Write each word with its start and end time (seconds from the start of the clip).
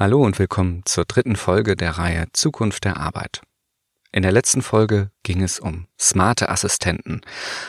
Hallo 0.00 0.24
und 0.24 0.38
willkommen 0.38 0.80
zur 0.86 1.04
dritten 1.04 1.36
Folge 1.36 1.76
der 1.76 1.98
Reihe 1.98 2.24
Zukunft 2.32 2.84
der 2.84 2.96
Arbeit. 2.96 3.42
In 4.12 4.22
der 4.22 4.32
letzten 4.32 4.62
Folge 4.62 5.10
ging 5.24 5.42
es 5.42 5.60
um 5.60 5.88
smarte 6.00 6.48
Assistenten, 6.48 7.20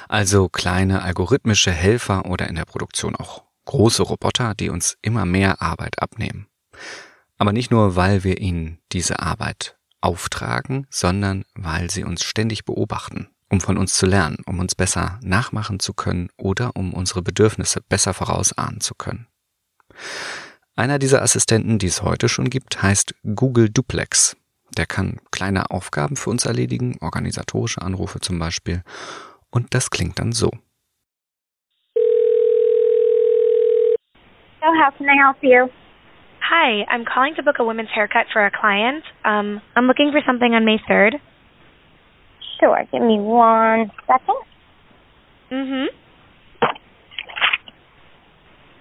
also 0.07 0.47
kleine 0.47 1.01
algorithmische 1.01 1.73
Helfer 1.73 2.25
oder 2.27 2.47
in 2.47 2.55
der 2.55 2.63
Produktion 2.63 3.17
auch 3.17 3.43
große 3.65 4.01
Roboter, 4.03 4.55
die 4.55 4.69
uns 4.69 4.97
immer 5.01 5.25
mehr 5.25 5.61
Arbeit 5.61 6.01
abnehmen. 6.01 6.47
Aber 7.37 7.51
nicht 7.51 7.69
nur, 7.69 7.97
weil 7.97 8.23
wir 8.23 8.37
ihnen 8.39 8.79
diese 8.93 9.19
Arbeit 9.19 9.75
auftragen, 9.99 10.87
sondern 10.89 11.43
weil 11.53 11.91
sie 11.91 12.05
uns 12.05 12.23
ständig 12.23 12.63
beobachten, 12.63 13.27
um 13.49 13.59
von 13.59 13.77
uns 13.77 13.95
zu 13.95 14.05
lernen, 14.05 14.37
um 14.45 14.59
uns 14.59 14.73
besser 14.73 15.19
nachmachen 15.21 15.81
zu 15.81 15.93
können 15.93 16.29
oder 16.37 16.77
um 16.77 16.93
unsere 16.93 17.23
Bedürfnisse 17.23 17.81
besser 17.81 18.13
vorausahnen 18.13 18.79
zu 18.79 18.95
können. 18.95 19.27
Einer 20.77 20.99
dieser 20.99 21.21
Assistenten, 21.21 21.79
die 21.79 21.87
es 21.87 22.01
heute 22.01 22.29
schon 22.29 22.49
gibt, 22.49 22.81
heißt 22.81 23.13
Google 23.35 23.69
Duplex. 23.69 24.37
Der 24.77 24.85
kann 24.85 25.19
kleine 25.31 25.69
Aufgaben 25.69 26.15
für 26.15 26.29
uns 26.29 26.45
erledigen, 26.45 26.97
organisatorische 27.01 27.81
Anrufe 27.81 28.21
zum 28.21 28.39
Beispiel. 28.39 28.81
Und 29.51 29.73
das 29.73 29.89
klingt 29.89 30.17
dann 30.17 30.31
so. 30.31 30.49
So 34.61 34.67
how 34.67 34.91
can 34.97 35.07
I 35.07 35.17
help 35.17 35.37
you? 35.41 35.69
Hi, 36.49 36.85
I'm 36.89 37.03
calling 37.05 37.35
to 37.35 37.43
book 37.43 37.59
a 37.59 37.65
women's 37.65 37.89
haircut 37.93 38.27
for 38.31 38.45
a 38.45 38.51
client. 38.51 39.03
Um, 39.25 39.61
I'm 39.75 39.87
looking 39.87 40.11
for 40.11 40.21
something 40.25 40.53
on 40.53 40.63
May 40.63 40.79
3rd. 40.87 41.19
Sure, 42.59 42.85
give 42.91 43.01
me 43.01 43.19
one 43.19 43.91
second. 44.07 44.37
Mm-hmm. 45.51 46.00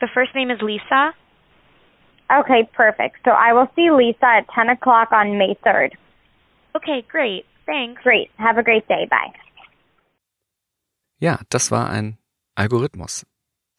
The 0.00 0.08
first 0.14 0.34
name 0.34 0.50
is 0.50 0.60
Lisa. 0.62 1.12
Okay, 2.30 2.68
perfect. 2.72 3.16
So 3.24 3.32
I 3.32 3.52
will 3.52 3.68
see 3.74 3.90
Lisa 3.90 4.26
at 4.38 4.46
10 4.54 4.70
o'clock 4.70 5.12
on 5.12 5.36
May 5.36 5.56
3rd. 5.66 5.92
Okay, 6.76 7.04
great. 7.08 7.44
Thanks. 7.66 8.02
Great. 8.02 8.30
Have 8.38 8.58
a 8.58 8.62
great 8.62 8.86
day. 8.88 9.06
Bye. 9.10 9.32
Ja, 11.18 11.40
das 11.50 11.70
war 11.70 11.90
ein 11.90 12.18
Algorithmus. 12.54 13.26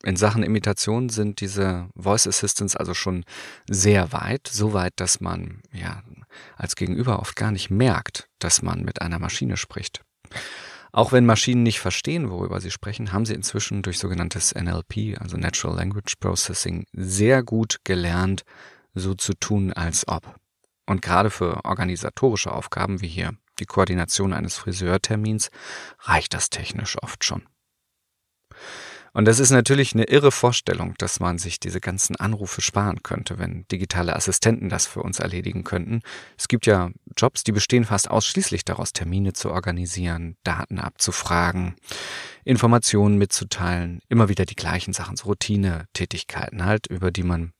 In 0.04 0.16
Sachen 0.16 0.44
Imitation 0.44 1.10
sind 1.10 1.42
diese 1.42 1.90
Voice 1.96 2.28
Assistants 2.28 2.76
also 2.76 2.94
schon 2.94 3.24
sehr 3.70 4.12
weit, 4.14 4.48
so 4.48 4.74
weit, 4.74 4.94
dass 4.96 5.22
man 5.22 5.62
ja 5.72 6.02
als 6.58 6.76
Gegenüber 6.76 7.20
oft 7.20 7.36
gar 7.36 7.52
nicht 7.52 7.70
merkt, 7.70 8.28
dass 8.40 8.62
man 8.62 8.82
mit 8.82 9.02
einer 9.02 9.20
Maschine 9.20 9.58
spricht. 9.58 10.02
Auch 10.94 11.12
wenn 11.12 11.26
Maschinen 11.26 11.64
nicht 11.64 11.80
verstehen, 11.80 12.30
worüber 12.30 12.60
sie 12.60 12.72
sprechen, 12.72 13.14
haben 13.14 13.26
sie 13.26 13.34
inzwischen 13.34 13.82
durch 13.82 13.98
sogenanntes 13.98 14.54
NLP, 14.54 15.20
also 15.20 15.38
Natural 15.38 15.76
Language 15.76 16.16
Processing, 16.20 16.86
sehr 16.92 17.44
gut 17.44 17.78
gelernt, 17.84 18.44
so 18.94 19.14
zu 19.14 19.34
tun, 19.34 19.72
als 19.72 20.08
ob. 20.08 20.36
Und 20.86 21.02
gerade 21.02 21.30
für 21.30 21.64
organisatorische 21.64 22.52
Aufgaben 22.52 23.00
wie 23.02 23.08
hier 23.08 23.34
die 23.60 23.66
Koordination 23.66 24.34
eines 24.34 24.58
Friseurtermins 24.58 25.50
reicht 26.00 26.34
das 26.34 26.50
technisch 26.50 26.98
oft 27.02 27.24
schon. 27.24 27.44
Und 29.14 29.26
das 29.26 29.40
ist 29.40 29.52
natürlich 29.52 29.94
eine 29.94 30.06
irre 30.06 30.32
Vorstellung, 30.32 30.94
dass 30.98 31.20
man 31.20 31.38
sich 31.38 31.60
diese 31.60 31.82
ganzen 31.82 32.16
Anrufe 32.16 32.62
sparen 32.62 33.04
könnte, 33.04 33.40
wenn 33.40 33.68
digitale 33.70 34.16
Assistenten 34.16 34.70
das 34.70 34.88
für 34.88 35.02
uns 35.02 35.20
erledigen 35.20 35.66
könnten. 35.66 36.02
Es 36.38 36.48
gibt 36.48 36.66
ja 36.66 36.92
Jobs, 37.18 37.44
die 37.44 37.52
bestehen 37.52 37.84
fast 37.84 38.10
ausschließlich 38.10 38.64
daraus, 38.64 38.94
Termine 38.94 39.34
zu 39.34 39.52
organisieren, 39.52 40.38
Daten 40.44 40.80
abzufragen, 40.80 41.76
Informationen 42.46 43.18
mitzuteilen, 43.18 44.00
immer 44.08 44.30
wieder 44.30 44.46
die 44.46 44.56
gleichen 44.56 44.94
Sachen, 44.94 45.18
so 45.18 45.26
Routine-Tätigkeiten 45.26 46.64
halt, 46.64 46.88
über 46.88 47.12
die 47.12 47.24
man 47.24 47.52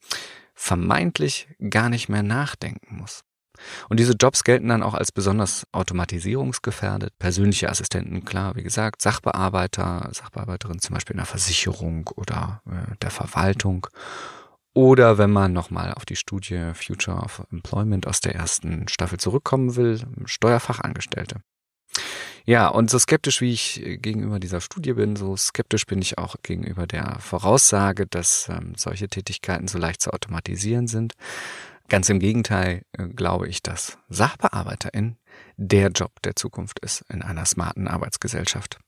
vermeintlich 0.56 1.50
gar 1.70 1.90
nicht 1.90 2.08
mehr 2.08 2.24
nachdenken 2.24 2.98
muss. 2.98 3.24
Und 3.90 4.00
diese 4.00 4.14
Jobs 4.14 4.44
gelten 4.44 4.70
dann 4.70 4.84
auch 4.84 4.94
als 4.94 5.12
besonders 5.12 5.66
automatisierungsgefährdet. 5.72 7.18
Persönliche 7.20 7.70
Assistenten, 7.70 8.26
klar, 8.26 8.56
wie 8.56 8.64
gesagt, 8.64 9.02
Sachbearbeiter, 9.02 10.10
Sachbearbeiterin 10.12 10.80
zum 10.80 10.94
Beispiel 10.94 11.14
in 11.14 11.20
der 11.20 11.26
Versicherung 11.26 12.10
oder 12.16 12.62
äh, 12.68 12.96
der 13.02 13.12
Verwaltung. 13.12 13.88
Oder 14.74 15.18
wenn 15.18 15.32
man 15.32 15.52
nochmal 15.52 15.94
auf 15.94 16.06
die 16.06 16.16
Studie 16.16 16.72
Future 16.74 17.18
of 17.18 17.44
Employment 17.52 18.08
aus 18.08 18.22
der 18.22 18.36
ersten 18.36 18.88
Staffel 18.88 19.20
zurückkommen 19.20 19.76
will, 19.76 20.00
Steuerfachangestellte. 20.26 21.42
Ja, 22.46 22.70
und 22.70 22.90
so 22.90 22.98
skeptisch 22.98 23.42
wie 23.42 23.52
ich 23.52 23.82
gegenüber 24.02 24.40
dieser 24.40 24.62
Studie 24.62 24.94
bin, 24.94 25.16
so 25.16 25.38
skeptisch 25.38 25.86
bin 25.86 26.02
ich 26.02 26.18
auch 26.18 26.36
gegenüber 26.42 26.88
der 26.88 27.18
Voraussage, 27.20 28.08
dass 28.08 28.50
ähm, 28.50 28.74
solche 28.76 29.08
Tätigkeiten 29.08 29.68
so 29.68 29.78
leicht 29.78 30.02
zu 30.02 30.12
automatisieren 30.12 30.88
sind. 30.88 31.14
Ganz 31.92 32.08
im 32.08 32.20
Gegenteil 32.20 32.84
äh, 32.94 33.10
glaube 33.10 33.50
ich, 33.50 33.62
dass 33.64 33.98
Sachbearbeiterin 34.08 35.18
der 35.58 35.90
Job 35.90 36.22
der 36.24 36.38
Zukunft 36.38 36.80
ist 36.80 37.04
in 37.10 37.22
einer 37.22 37.46
smarten 37.46 37.90
Arbeitsgesellschaft. 37.90 38.80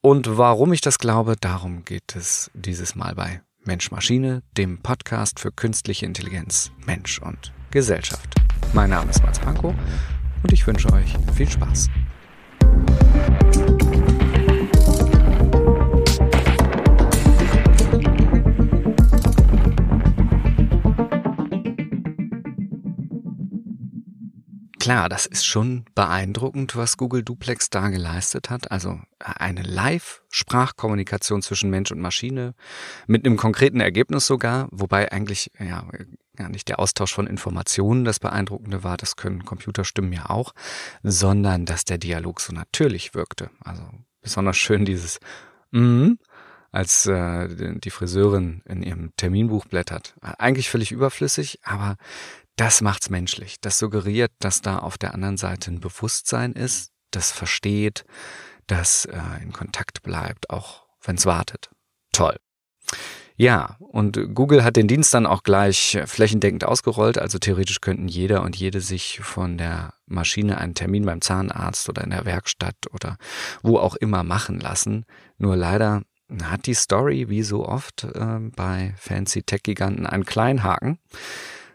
Und 0.00 0.38
warum 0.38 0.72
ich 0.72 0.80
das 0.80 0.98
glaube, 0.98 1.36
darum 1.38 1.84
geht 1.84 2.16
es 2.16 2.50
dieses 2.54 2.94
Mal 2.94 3.14
bei 3.14 3.42
Mensch 3.64 3.90
Maschine, 3.90 4.42
dem 4.56 4.80
Podcast 4.80 5.40
für 5.40 5.52
künstliche 5.52 6.06
Intelligenz, 6.06 6.72
Mensch 6.86 7.20
und 7.20 7.52
Gesellschaft. 7.70 8.34
Mein 8.72 8.88
Name 8.88 9.10
ist 9.10 9.22
Mats 9.22 9.38
Pankow 9.38 9.74
und 10.42 10.52
ich 10.54 10.66
wünsche 10.66 10.90
euch 10.90 11.14
viel 11.34 11.50
Spaß. 11.50 11.90
Klar, 24.82 25.08
das 25.08 25.26
ist 25.26 25.46
schon 25.46 25.84
beeindruckend, 25.94 26.74
was 26.74 26.96
Google 26.96 27.22
Duplex 27.22 27.70
da 27.70 27.88
geleistet 27.88 28.50
hat. 28.50 28.72
Also 28.72 28.98
eine 29.20 29.62
Live-Sprachkommunikation 29.62 31.40
zwischen 31.40 31.70
Mensch 31.70 31.92
und 31.92 32.00
Maschine 32.00 32.56
mit 33.06 33.24
einem 33.24 33.36
konkreten 33.36 33.78
Ergebnis 33.78 34.26
sogar, 34.26 34.66
wobei 34.72 35.12
eigentlich 35.12 35.52
ja 35.60 35.86
gar 36.34 36.48
nicht 36.48 36.68
der 36.68 36.80
Austausch 36.80 37.14
von 37.14 37.28
Informationen 37.28 38.04
das 38.04 38.18
Beeindruckende 38.18 38.82
war, 38.82 38.96
das 38.96 39.14
können 39.14 39.44
Computerstimmen 39.44 40.12
ja 40.12 40.30
auch, 40.30 40.52
sondern 41.04 41.64
dass 41.64 41.84
der 41.84 41.98
Dialog 41.98 42.40
so 42.40 42.52
natürlich 42.52 43.14
wirkte. 43.14 43.50
Also 43.60 43.84
besonders 44.20 44.56
schön 44.56 44.84
dieses 44.84 45.20
mm, 45.70 46.14
als 46.72 47.06
äh, 47.06 47.78
die 47.78 47.90
Friseurin 47.90 48.62
in 48.64 48.82
ihrem 48.82 49.12
Terminbuch 49.16 49.64
blättert. 49.66 50.16
Eigentlich 50.22 50.70
völlig 50.70 50.90
überflüssig, 50.90 51.60
aber 51.62 51.98
das 52.62 52.80
macht's 52.80 53.10
menschlich. 53.10 53.56
Das 53.60 53.80
suggeriert, 53.80 54.30
dass 54.38 54.60
da 54.60 54.78
auf 54.78 54.96
der 54.96 55.14
anderen 55.14 55.36
Seite 55.36 55.72
ein 55.72 55.80
Bewusstsein 55.80 56.52
ist, 56.52 56.92
das 57.10 57.32
versteht, 57.32 58.04
das 58.68 59.04
äh, 59.04 59.42
in 59.42 59.52
Kontakt 59.52 60.04
bleibt, 60.04 60.48
auch 60.48 60.86
wenn's 61.02 61.26
wartet. 61.26 61.70
Toll. 62.12 62.36
Ja, 63.34 63.76
und 63.80 64.32
Google 64.32 64.62
hat 64.62 64.76
den 64.76 64.86
Dienst 64.86 65.12
dann 65.12 65.26
auch 65.26 65.42
gleich 65.42 65.98
flächendeckend 66.06 66.62
ausgerollt. 66.62 67.18
Also 67.18 67.40
theoretisch 67.40 67.80
könnten 67.80 68.06
jeder 68.06 68.44
und 68.44 68.54
jede 68.54 68.80
sich 68.80 69.18
von 69.18 69.58
der 69.58 69.94
Maschine 70.06 70.58
einen 70.58 70.76
Termin 70.76 71.04
beim 71.04 71.20
Zahnarzt 71.20 71.88
oder 71.88 72.04
in 72.04 72.10
der 72.10 72.26
Werkstatt 72.26 72.76
oder 72.92 73.16
wo 73.62 73.78
auch 73.78 73.96
immer 73.96 74.22
machen 74.22 74.60
lassen. 74.60 75.04
Nur 75.36 75.56
leider 75.56 76.02
hat 76.44 76.66
die 76.66 76.74
Story, 76.74 77.28
wie 77.28 77.42
so 77.42 77.66
oft 77.66 78.04
äh, 78.04 78.38
bei 78.54 78.94
fancy 78.98 79.42
Tech-Giganten, 79.42 80.06
einen 80.06 80.24
kleinen 80.24 80.62
Haken. 80.62 81.00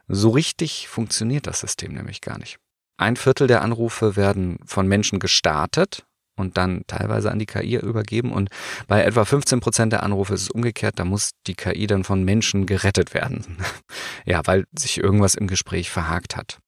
So 0.08 0.30
richtig 0.30 0.88
funktioniert 0.88 1.48
das 1.48 1.60
System 1.60 1.94
nämlich 1.94 2.22
gar 2.22 2.38
nicht. 2.38 2.58
Ein 2.98 3.16
Viertel 3.16 3.48
der 3.48 3.62
Anrufe 3.62 4.16
werden 4.16 4.58
von 4.66 4.88
Menschen 4.88 5.20
gestartet 5.20 6.06
und 6.36 6.58
dann 6.58 6.84
teilweise 6.88 7.32
an 7.32 7.40
die 7.40 7.46
KI 7.46 7.78
übergeben 7.78 8.32
und 8.32 8.50
bei 8.88 9.04
etwa 9.04 9.26
15 9.26 9.60
Prozent 9.60 9.94
der 9.94 10.04
Anrufe 10.04 10.34
ist 10.34 10.44
es 10.44 10.50
umgekehrt, 10.50 10.98
da 11.00 11.06
muss 11.06 11.32
die 11.46 11.56
KI 11.56 11.88
dann 11.88 12.04
von 12.04 12.24
Menschen 12.24 12.66
gerettet 12.66 13.14
werden. 13.14 13.58
ja, 14.26 14.42
weil 14.46 14.66
sich 14.78 14.98
irgendwas 15.00 15.36
im 15.36 15.48
Gespräch 15.48 15.92
verhakt 15.92 16.36
hat. 16.36 16.60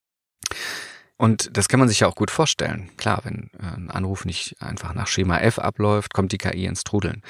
Und 1.19 1.57
das 1.57 1.67
kann 1.67 1.81
man 1.81 1.89
sich 1.89 1.99
ja 1.99 2.07
auch 2.07 2.15
gut 2.15 2.31
vorstellen. 2.31 2.89
Klar, 2.95 3.19
wenn 3.25 3.49
äh, 3.59 3.75
ein 3.75 3.91
Anruf 3.91 4.23
nicht 4.23 4.55
einfach 4.61 4.93
nach 4.93 5.07
Schema 5.07 5.37
F 5.39 5.59
abläuft, 5.59 6.13
kommt 6.13 6.31
die 6.31 6.37
KI 6.37 6.65
ins 6.65 6.85
Trudeln. 6.85 7.23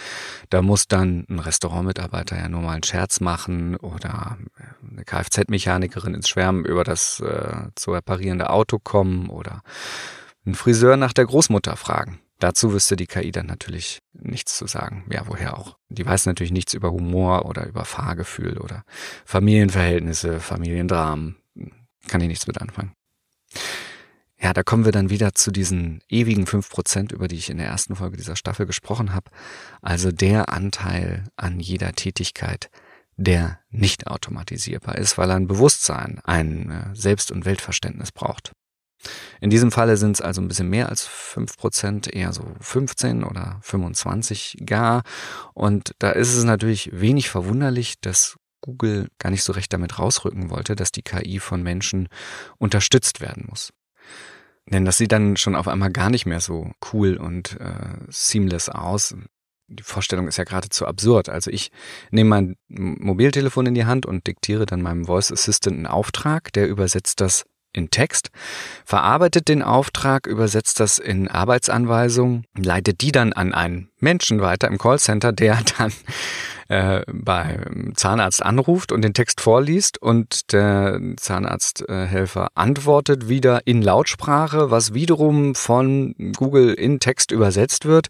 Da 0.51 0.61
muss 0.61 0.87
dann 0.87 1.25
ein 1.27 1.39
Restaurantmitarbeiter 1.39 2.37
ja 2.37 2.47
nur 2.49 2.61
mal 2.61 2.73
einen 2.73 2.83
Scherz 2.83 3.19
machen 3.19 3.77
oder 3.77 4.37
äh, 4.59 4.91
eine 4.91 5.03
Kfz-Mechanikerin 5.05 6.13
ins 6.13 6.29
Schwärmen 6.29 6.65
über 6.65 6.83
das 6.83 7.19
äh, 7.19 7.69
zu 7.73 7.91
reparierende 7.91 8.51
Auto 8.51 8.77
kommen 8.77 9.27
oder 9.27 9.63
ein 10.45 10.53
Friseur 10.53 10.95
nach 10.95 11.13
der 11.13 11.25
Großmutter 11.25 11.75
fragen. 11.75 12.19
Dazu 12.37 12.71
wüsste 12.71 12.95
die 12.95 13.07
KI 13.07 13.31
dann 13.31 13.47
natürlich 13.47 14.01
nichts 14.13 14.55
zu 14.55 14.67
sagen. 14.67 15.03
Ja, 15.11 15.23
woher 15.25 15.57
auch? 15.57 15.77
Die 15.89 16.05
weiß 16.05 16.27
natürlich 16.27 16.53
nichts 16.53 16.75
über 16.75 16.91
Humor 16.91 17.47
oder 17.47 17.65
über 17.65 17.85
Fahrgefühl 17.85 18.59
oder 18.59 18.83
Familienverhältnisse, 19.25 20.39
Familiendramen. 20.39 21.37
Kann 22.07 22.21
ich 22.21 22.27
nichts 22.27 22.45
mit 22.45 22.61
anfangen. 22.61 22.93
Ja, 24.41 24.53
da 24.53 24.63
kommen 24.63 24.85
wir 24.85 24.93
dann 24.93 25.09
wieder 25.09 25.33
zu 25.35 25.51
diesen 25.51 26.01
ewigen 26.07 26.45
fünf 26.45 26.69
Prozent, 26.69 27.11
über 27.11 27.27
die 27.27 27.35
ich 27.35 27.49
in 27.49 27.57
der 27.57 27.67
ersten 27.67 27.97
Folge 27.97 28.15
dieser 28.15 28.37
Staffel 28.37 28.65
gesprochen 28.65 29.13
habe. 29.13 29.29
Also 29.81 30.13
der 30.13 30.47
Anteil 30.47 31.25
an 31.35 31.59
jeder 31.59 31.91
Tätigkeit, 31.91 32.69
der 33.17 33.59
nicht 33.69 34.07
automatisierbar 34.07 34.97
ist, 34.97 35.17
weil 35.17 35.29
er 35.29 35.35
ein 35.35 35.47
Bewusstsein, 35.47 36.21
ein 36.23 36.71
äh, 36.71 36.95
Selbst- 36.95 37.31
und 37.31 37.43
Weltverständnis 37.43 38.13
braucht. 38.13 38.53
In 39.41 39.49
diesem 39.49 39.71
Falle 39.71 39.97
sind 39.97 40.13
es 40.13 40.21
also 40.21 40.41
ein 40.41 40.47
bisschen 40.47 40.69
mehr 40.69 40.87
als 40.87 41.05
fünf 41.05 41.57
Prozent, 41.57 42.07
eher 42.07 42.31
so 42.31 42.43
15 42.61 43.25
oder 43.25 43.59
25 43.61 44.63
gar. 44.65 45.03
Und 45.53 45.93
da 45.99 46.11
ist 46.11 46.33
es 46.33 46.45
natürlich 46.45 46.91
wenig 46.93 47.29
verwunderlich, 47.29 47.99
dass 47.99 48.37
Google 48.61 49.09
gar 49.19 49.29
nicht 49.31 49.43
so 49.43 49.53
recht 49.53 49.71
damit 49.73 49.99
rausrücken 49.99 50.49
wollte, 50.49 50.75
dass 50.75 50.91
die 50.91 51.01
KI 51.01 51.39
von 51.39 51.61
Menschen 51.63 52.07
unterstützt 52.57 53.21
werden 53.21 53.45
muss. 53.49 53.71
Denn 54.71 54.85
das 54.85 54.97
sieht 54.97 55.11
dann 55.11 55.35
schon 55.35 55.55
auf 55.55 55.67
einmal 55.67 55.91
gar 55.91 56.09
nicht 56.09 56.25
mehr 56.25 56.39
so 56.39 56.71
cool 56.93 57.17
und 57.17 57.59
äh, 57.59 57.97
seamless 58.09 58.69
aus. 58.69 59.15
Die 59.67 59.83
Vorstellung 59.83 60.27
ist 60.27 60.37
ja 60.37 60.43
geradezu 60.43 60.85
absurd. 60.85 61.29
Also 61.29 61.51
ich 61.51 61.71
nehme 62.11 62.29
mein 62.29 62.55
Mobiltelefon 62.67 63.67
in 63.67 63.73
die 63.73 63.85
Hand 63.85 64.05
und 64.05 64.27
diktiere 64.27 64.65
dann 64.65 64.81
meinem 64.81 65.05
Voice 65.05 65.31
Assistant 65.31 65.75
einen 65.75 65.87
Auftrag, 65.87 66.53
der 66.53 66.67
übersetzt 66.67 67.21
das 67.21 67.45
in 67.71 67.91
Text, 67.91 68.29
verarbeitet 68.83 69.47
den 69.47 69.61
Auftrag, 69.61 70.25
übersetzt 70.25 70.79
das 70.79 70.97
in 70.97 71.27
Arbeitsanweisungen, 71.27 72.45
leitet 72.57 73.01
die 73.01 73.11
dann 73.11 73.33
an 73.33 73.53
einen 73.53 73.89
Menschen 73.99 74.41
weiter 74.41 74.67
im 74.67 74.77
Callcenter, 74.77 75.31
der 75.31 75.59
dann 75.77 75.93
äh, 76.69 77.03
beim 77.11 77.93
Zahnarzt 77.95 78.43
anruft 78.43 78.91
und 78.91 79.01
den 79.01 79.13
Text 79.13 79.41
vorliest 79.41 80.01
und 80.01 80.53
der 80.53 81.01
Zahnarzthelfer 81.17 82.49
antwortet 82.55 83.27
wieder 83.27 83.65
in 83.65 83.81
Lautsprache, 83.81 84.71
was 84.71 84.93
wiederum 84.93 85.55
von 85.55 86.15
Google 86.35 86.73
in 86.73 86.99
Text 86.99 87.31
übersetzt 87.31 87.85
wird 87.85 88.07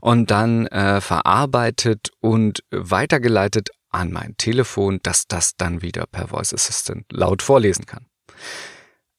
und 0.00 0.30
dann 0.30 0.66
äh, 0.66 1.00
verarbeitet 1.00 2.10
und 2.20 2.64
weitergeleitet 2.70 3.70
an 3.90 4.12
mein 4.12 4.36
Telefon, 4.36 4.98
dass 5.02 5.26
das 5.26 5.56
dann 5.56 5.82
wieder 5.82 6.04
per 6.10 6.28
Voice 6.28 6.52
Assistant 6.52 7.04
laut 7.12 7.42
vorlesen 7.42 7.86
kann. 7.86 8.06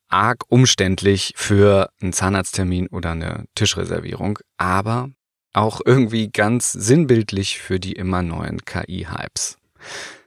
Arg 0.10 0.44
umständlich 0.50 1.34
für 1.38 1.90
einen 2.02 2.12
Zahnarzttermin 2.12 2.88
oder 2.88 3.12
eine 3.12 3.46
Tischreservierung, 3.56 4.40
aber 4.58 5.10
auch 5.54 5.82
irgendwie 5.86 6.30
ganz 6.30 6.72
sinnbildlich 6.72 7.60
für 7.60 7.80
die 7.80 7.94
immer 7.94 8.22
neuen 8.22 8.64
KI-Hypes. 8.64 9.58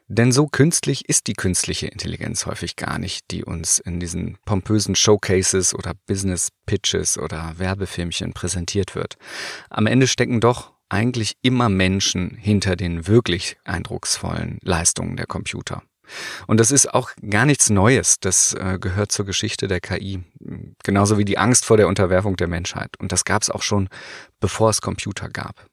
Denn 0.06 0.32
so 0.32 0.47
künstlich 0.47 1.09
ist 1.09 1.26
die 1.29 1.32
künstliche 1.32 1.87
Intelligenz 1.87 2.44
häufig 2.44 2.76
gar 2.76 2.99
nicht, 2.99 3.31
die 3.31 3.43
uns 3.43 3.79
in 3.79 4.00
diesen 4.00 4.37
pompösen 4.44 4.94
Showcases 4.94 5.75
oder 5.75 5.94
Business 6.06 6.50
Pitches 6.67 7.17
oder 7.17 7.55
Werbefilmchen 7.56 8.35
präsentiert 8.35 8.94
wird. 8.94 9.17
Am 9.71 9.87
Ende 9.87 10.06
stecken 10.06 10.41
doch 10.41 10.75
eigentlich 10.91 11.37
immer 11.41 11.71
Menschen 11.71 12.37
hinter 12.37 12.76
den 12.76 13.06
wirklich 13.06 13.56
eindrucksvollen 13.65 14.59
Leistungen 14.62 15.17
der 15.17 15.26
Computer. 15.26 15.82
Und 16.46 16.60
das 16.60 16.70
ist 16.70 16.92
auch 16.92 17.10
gar 17.28 17.46
nichts 17.46 17.70
Neues. 17.70 18.20
Das 18.20 18.54
äh, 18.54 18.78
gehört 18.80 19.12
zur 19.12 19.24
Geschichte 19.24 19.68
der 19.68 19.80
KI. 19.80 20.22
Genauso 20.82 21.18
wie 21.18 21.24
die 21.24 21.38
Angst 21.38 21.64
vor 21.64 21.76
der 21.76 21.88
Unterwerfung 21.88 22.36
der 22.36 22.48
Menschheit. 22.48 22.90
Und 22.98 23.12
das 23.12 23.24
gab 23.24 23.42
es 23.42 23.50
auch 23.50 23.62
schon, 23.62 23.88
bevor 24.40 24.70
es 24.70 24.80
Computer 24.80 25.28
gab. 25.28 25.66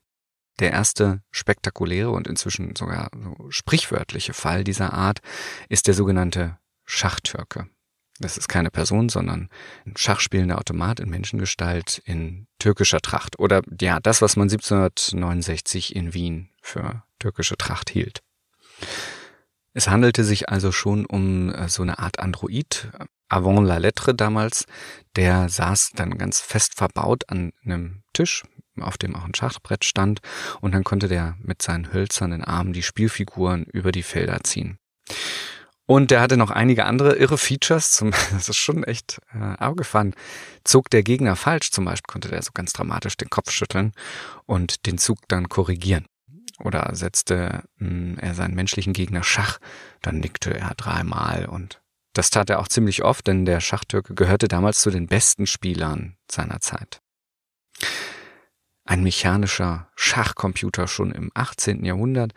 Der 0.59 0.71
erste 0.71 1.21
spektakuläre 1.31 2.11
und 2.11 2.27
inzwischen 2.27 2.75
sogar 2.75 3.09
so 3.13 3.35
sprichwörtliche 3.49 4.33
Fall 4.33 4.63
dieser 4.63 4.93
Art 4.93 5.19
ist 5.69 5.87
der 5.87 5.93
sogenannte 5.93 6.57
Schachtürke. 6.85 7.67
Das 8.19 8.37
ist 8.37 8.47
keine 8.47 8.69
Person, 8.69 9.09
sondern 9.09 9.49
ein 9.85 9.93
schachspielender 9.97 10.59
Automat 10.59 10.99
in 10.99 11.09
Menschengestalt 11.09 12.01
in 12.05 12.47
türkischer 12.59 13.01
Tracht. 13.01 13.39
Oder 13.39 13.61
ja, 13.79 13.99
das, 13.99 14.21
was 14.21 14.35
man 14.35 14.49
1769 14.49 15.95
in 15.95 16.13
Wien 16.13 16.49
für 16.61 17.03
türkische 17.19 17.57
Tracht 17.57 17.89
hielt. 17.89 18.21
Es 19.73 19.87
handelte 19.87 20.23
sich 20.23 20.49
also 20.49 20.71
schon 20.71 21.05
um 21.05 21.49
äh, 21.53 21.69
so 21.69 21.81
eine 21.81 21.99
Art 21.99 22.19
Android, 22.19 22.89
äh, 22.99 23.05
avant 23.29 23.65
la 23.65 23.77
lettre 23.77 24.13
damals. 24.13 24.65
Der 25.15 25.47
saß 25.47 25.91
dann 25.95 26.17
ganz 26.17 26.41
fest 26.41 26.75
verbaut 26.75 27.29
an 27.29 27.53
einem 27.63 28.03
Tisch, 28.13 28.43
auf 28.79 28.97
dem 28.97 29.15
auch 29.15 29.23
ein 29.23 29.35
Schachbrett 29.35 29.85
stand, 29.85 30.19
und 30.59 30.73
dann 30.73 30.83
konnte 30.83 31.07
der 31.07 31.37
mit 31.41 31.61
seinen 31.61 31.93
hölzernen 31.93 32.43
Armen 32.43 32.73
die 32.73 32.83
Spielfiguren 32.83 33.63
über 33.65 33.91
die 33.91 34.03
Felder 34.03 34.41
ziehen. 34.43 34.77
Und 35.85 36.11
der 36.11 36.21
hatte 36.21 36.37
noch 36.37 36.51
einige 36.51 36.85
andere 36.85 37.15
irre 37.15 37.37
Features, 37.37 37.91
zum, 37.91 38.11
das 38.31 38.49
ist 38.49 38.57
schon 38.57 38.83
echt 38.83 39.19
äh, 39.33 39.63
aufgefallen. 39.63 40.13
Zog 40.65 40.89
der 40.89 41.03
Gegner 41.03 41.37
falsch, 41.37 41.71
zum 41.71 41.85
Beispiel 41.85 42.11
konnte 42.11 42.27
der 42.27 42.41
so 42.41 42.51
ganz 42.53 42.73
dramatisch 42.73 43.15
den 43.15 43.29
Kopf 43.29 43.51
schütteln 43.51 43.93
und 44.45 44.85
den 44.85 44.97
Zug 44.97 45.19
dann 45.29 45.47
korrigieren 45.47 46.05
oder 46.63 46.89
setzte 46.93 47.63
hm, 47.77 48.17
er 48.19 48.33
seinen 48.33 48.55
menschlichen 48.55 48.93
Gegner 48.93 49.23
Schach, 49.23 49.59
dann 50.01 50.19
nickte 50.19 50.57
er 50.57 50.73
dreimal 50.75 51.45
und 51.45 51.81
das 52.13 52.29
tat 52.29 52.49
er 52.49 52.59
auch 52.59 52.67
ziemlich 52.67 53.03
oft, 53.03 53.27
denn 53.27 53.45
der 53.45 53.61
Schachtürke 53.61 54.13
gehörte 54.13 54.47
damals 54.47 54.81
zu 54.81 54.91
den 54.91 55.07
besten 55.07 55.47
Spielern 55.47 56.17
seiner 56.29 56.59
Zeit. 56.59 57.01
Ein 58.83 59.03
mechanischer 59.03 59.87
Schachcomputer 59.95 60.87
schon 60.87 61.11
im 61.11 61.31
18. 61.33 61.85
Jahrhundert. 61.85 62.33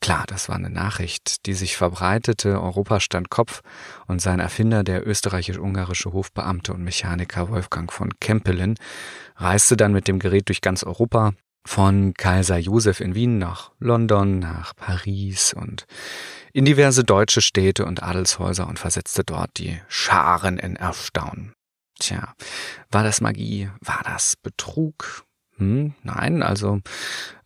Klar, 0.00 0.24
das 0.26 0.48
war 0.48 0.56
eine 0.56 0.70
Nachricht, 0.70 1.46
die 1.46 1.54
sich 1.54 1.76
verbreitete, 1.76 2.60
Europa 2.60 3.00
stand 3.00 3.30
Kopf 3.30 3.62
und 4.06 4.20
sein 4.20 4.40
Erfinder, 4.40 4.82
der 4.82 5.06
österreichisch-ungarische 5.06 6.12
Hofbeamte 6.12 6.74
und 6.74 6.82
Mechaniker 6.82 7.48
Wolfgang 7.48 7.92
von 7.92 8.18
Kempelen, 8.18 8.74
reiste 9.36 9.76
dann 9.76 9.92
mit 9.92 10.08
dem 10.08 10.18
Gerät 10.18 10.48
durch 10.48 10.60
ganz 10.60 10.82
Europa, 10.82 11.32
von 11.66 12.14
Kaiser 12.14 12.58
Josef 12.58 13.00
in 13.00 13.14
Wien 13.14 13.38
nach 13.38 13.72
London, 13.78 14.38
nach 14.38 14.76
Paris 14.76 15.54
und 15.54 15.86
in 16.52 16.64
diverse 16.64 17.04
deutsche 17.04 17.40
Städte 17.40 17.84
und 17.84 18.02
Adelshäuser 18.02 18.68
und 18.68 18.78
versetzte 18.78 19.24
dort 19.24 19.58
die 19.58 19.80
Scharen 19.88 20.58
in 20.58 20.76
Erstaunen. 20.76 21.54
Tja, 21.98 22.34
war 22.90 23.02
das 23.02 23.20
Magie? 23.20 23.70
War 23.80 24.02
das 24.04 24.36
Betrug? 24.36 25.24
Hm, 25.56 25.94
nein, 26.02 26.42
also 26.42 26.80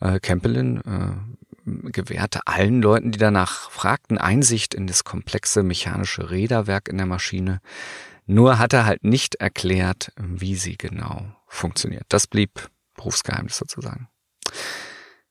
äh, 0.01 0.19
Kempelin 0.21 0.81
äh, 0.87 1.91
gewährte 1.91 2.41
allen 2.47 2.81
Leuten, 2.83 3.13
die 3.13 3.19
danach 3.19 3.71
fragten, 3.71 4.19
Einsicht 4.19 4.75
in 4.75 4.87
das 4.87 5.05
komplexe 5.05 5.63
mechanische 5.63 6.31
Räderwerk 6.31 6.89
in 6.89 6.97
der 6.97 7.07
Maschine. 7.07 7.61
Nur 8.27 8.59
hat 8.59 8.73
er 8.73 8.85
halt 8.85 9.05
nicht 9.05 9.37
erklärt, 9.37 10.13
wie 10.17 10.55
sie 10.55 10.77
genau 10.77 11.25
funktioniert. 11.47 12.05
Das 12.09 12.27
blieb 12.27 12.69
Berufsgeheimnis 12.99 13.57
sozusagen. 13.57 14.09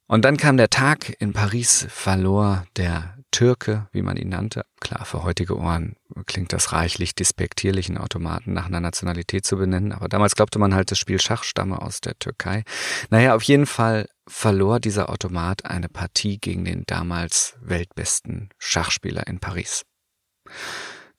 Und 0.07 0.23
dann 0.23 0.37
kam 0.37 0.57
der 0.57 0.69
Tag, 0.69 1.13
in 1.19 1.33
Paris 1.33 1.85
verlor 1.89 2.65
der 2.77 3.17
Türke, 3.31 3.87
wie 3.91 4.01
man 4.01 4.15
ihn 4.15 4.29
nannte, 4.29 4.63
klar, 4.79 5.05
für 5.05 5.23
heutige 5.23 5.57
Ohren 5.57 5.97
klingt 6.25 6.53
das 6.53 6.71
reichlich 6.71 7.13
despektierlichen 7.13 7.97
Automaten 7.97 8.53
nach 8.53 8.67
einer 8.67 8.79
Nationalität 8.79 9.45
zu 9.45 9.57
benennen, 9.57 9.91
aber 9.91 10.07
damals 10.07 10.35
glaubte 10.35 10.59
man 10.59 10.73
halt, 10.73 10.91
das 10.91 10.97
Spiel 10.97 11.19
Schach 11.19 11.43
stamme 11.43 11.81
aus 11.81 11.99
der 11.99 12.17
Türkei. 12.17 12.63
Naja, 13.09 13.35
auf 13.35 13.43
jeden 13.43 13.65
Fall 13.65 14.07
verlor 14.27 14.79
dieser 14.79 15.09
Automat 15.09 15.65
eine 15.65 15.89
Partie 15.89 16.39
gegen 16.39 16.63
den 16.63 16.83
damals 16.87 17.57
weltbesten 17.61 18.49
Schachspieler 18.57 19.27
in 19.27 19.39
Paris. 19.39 19.83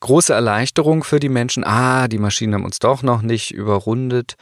Große 0.00 0.33
Erleichterung 0.33 1.05
für 1.05 1.21
die 1.21 1.28
Menschen, 1.28 1.64
ah, 1.64 2.09
die 2.09 2.19
Maschinen 2.19 2.55
haben 2.55 2.64
uns 2.64 2.78
doch 2.78 3.02
noch 3.02 3.21
nicht 3.21 3.50
überrundet. 3.50 4.37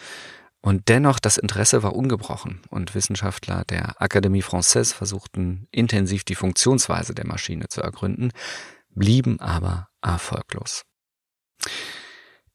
Und 0.67 0.89
dennoch, 0.89 1.21
das 1.21 1.37
Interesse 1.37 1.85
war 1.85 1.95
ungebrochen 1.95 2.61
und 2.71 2.97
Wissenschaftler 2.97 3.63
der 3.71 3.95
Académie 4.01 4.43
Française 4.43 4.93
versuchten 4.93 5.69
intensiv 5.71 6.25
die 6.25 6.35
Funktionsweise 6.35 7.15
der 7.15 7.25
Maschine 7.25 7.69
zu 7.69 7.83
ergründen, 7.83 8.33
blieben 8.91 9.39
aber 9.39 9.87
erfolglos. 10.03 10.83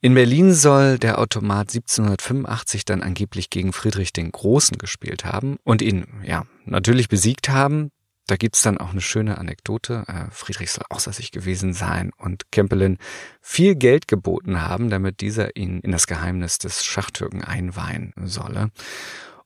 In 0.01 0.13
Berlin 0.13 0.53
soll 0.53 0.99
der 0.99 1.19
Automat 1.19 1.69
1785 1.73 2.83
dann 2.83 3.01
angeblich 3.01 3.49
gegen 3.49 3.71
Friedrich 3.71 4.11
den 4.11 4.33
Großen 4.33 4.77
gespielt 4.77 5.23
haben 5.23 5.55
und 5.63 5.81
ihn, 5.81 6.05
ja, 6.25 6.43
natürlich 6.65 7.07
besiegt 7.07 7.47
haben. 7.47 7.91
Da 8.31 8.37
gibt's 8.37 8.61
dann 8.61 8.77
auch 8.77 8.91
eine 8.91 9.01
schöne 9.01 9.37
Anekdote. 9.37 10.05
Äh, 10.07 10.31
Friedrich 10.31 10.71
soll 10.71 10.85
außer 10.87 11.11
gewesen 11.33 11.73
sein 11.73 12.13
und 12.15 12.49
Kempelen 12.49 12.97
viel 13.41 13.75
Geld 13.75 14.07
geboten 14.07 14.61
haben, 14.61 14.89
damit 14.89 15.19
dieser 15.19 15.57
ihn 15.57 15.81
in 15.81 15.91
das 15.91 16.07
Geheimnis 16.07 16.57
des 16.57 16.85
Schachtürken 16.85 17.43
einweihen 17.43 18.13
solle. 18.23 18.71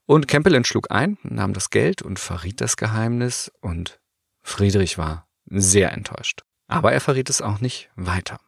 Und 0.04 0.28
Kempelen 0.28 0.64
schlug 0.64 0.92
ein, 0.92 1.18
nahm 1.24 1.52
das 1.52 1.70
Geld 1.70 2.00
und 2.00 2.20
verriet 2.20 2.60
das 2.60 2.76
Geheimnis 2.76 3.50
und 3.60 3.98
Friedrich 4.44 4.98
war 4.98 5.26
sehr 5.46 5.90
enttäuscht. 5.90 6.42
Aber 6.68 6.92
er 6.92 7.00
verriet 7.00 7.28
es 7.28 7.42
auch 7.42 7.58
nicht 7.58 7.90
weiter. 7.96 8.38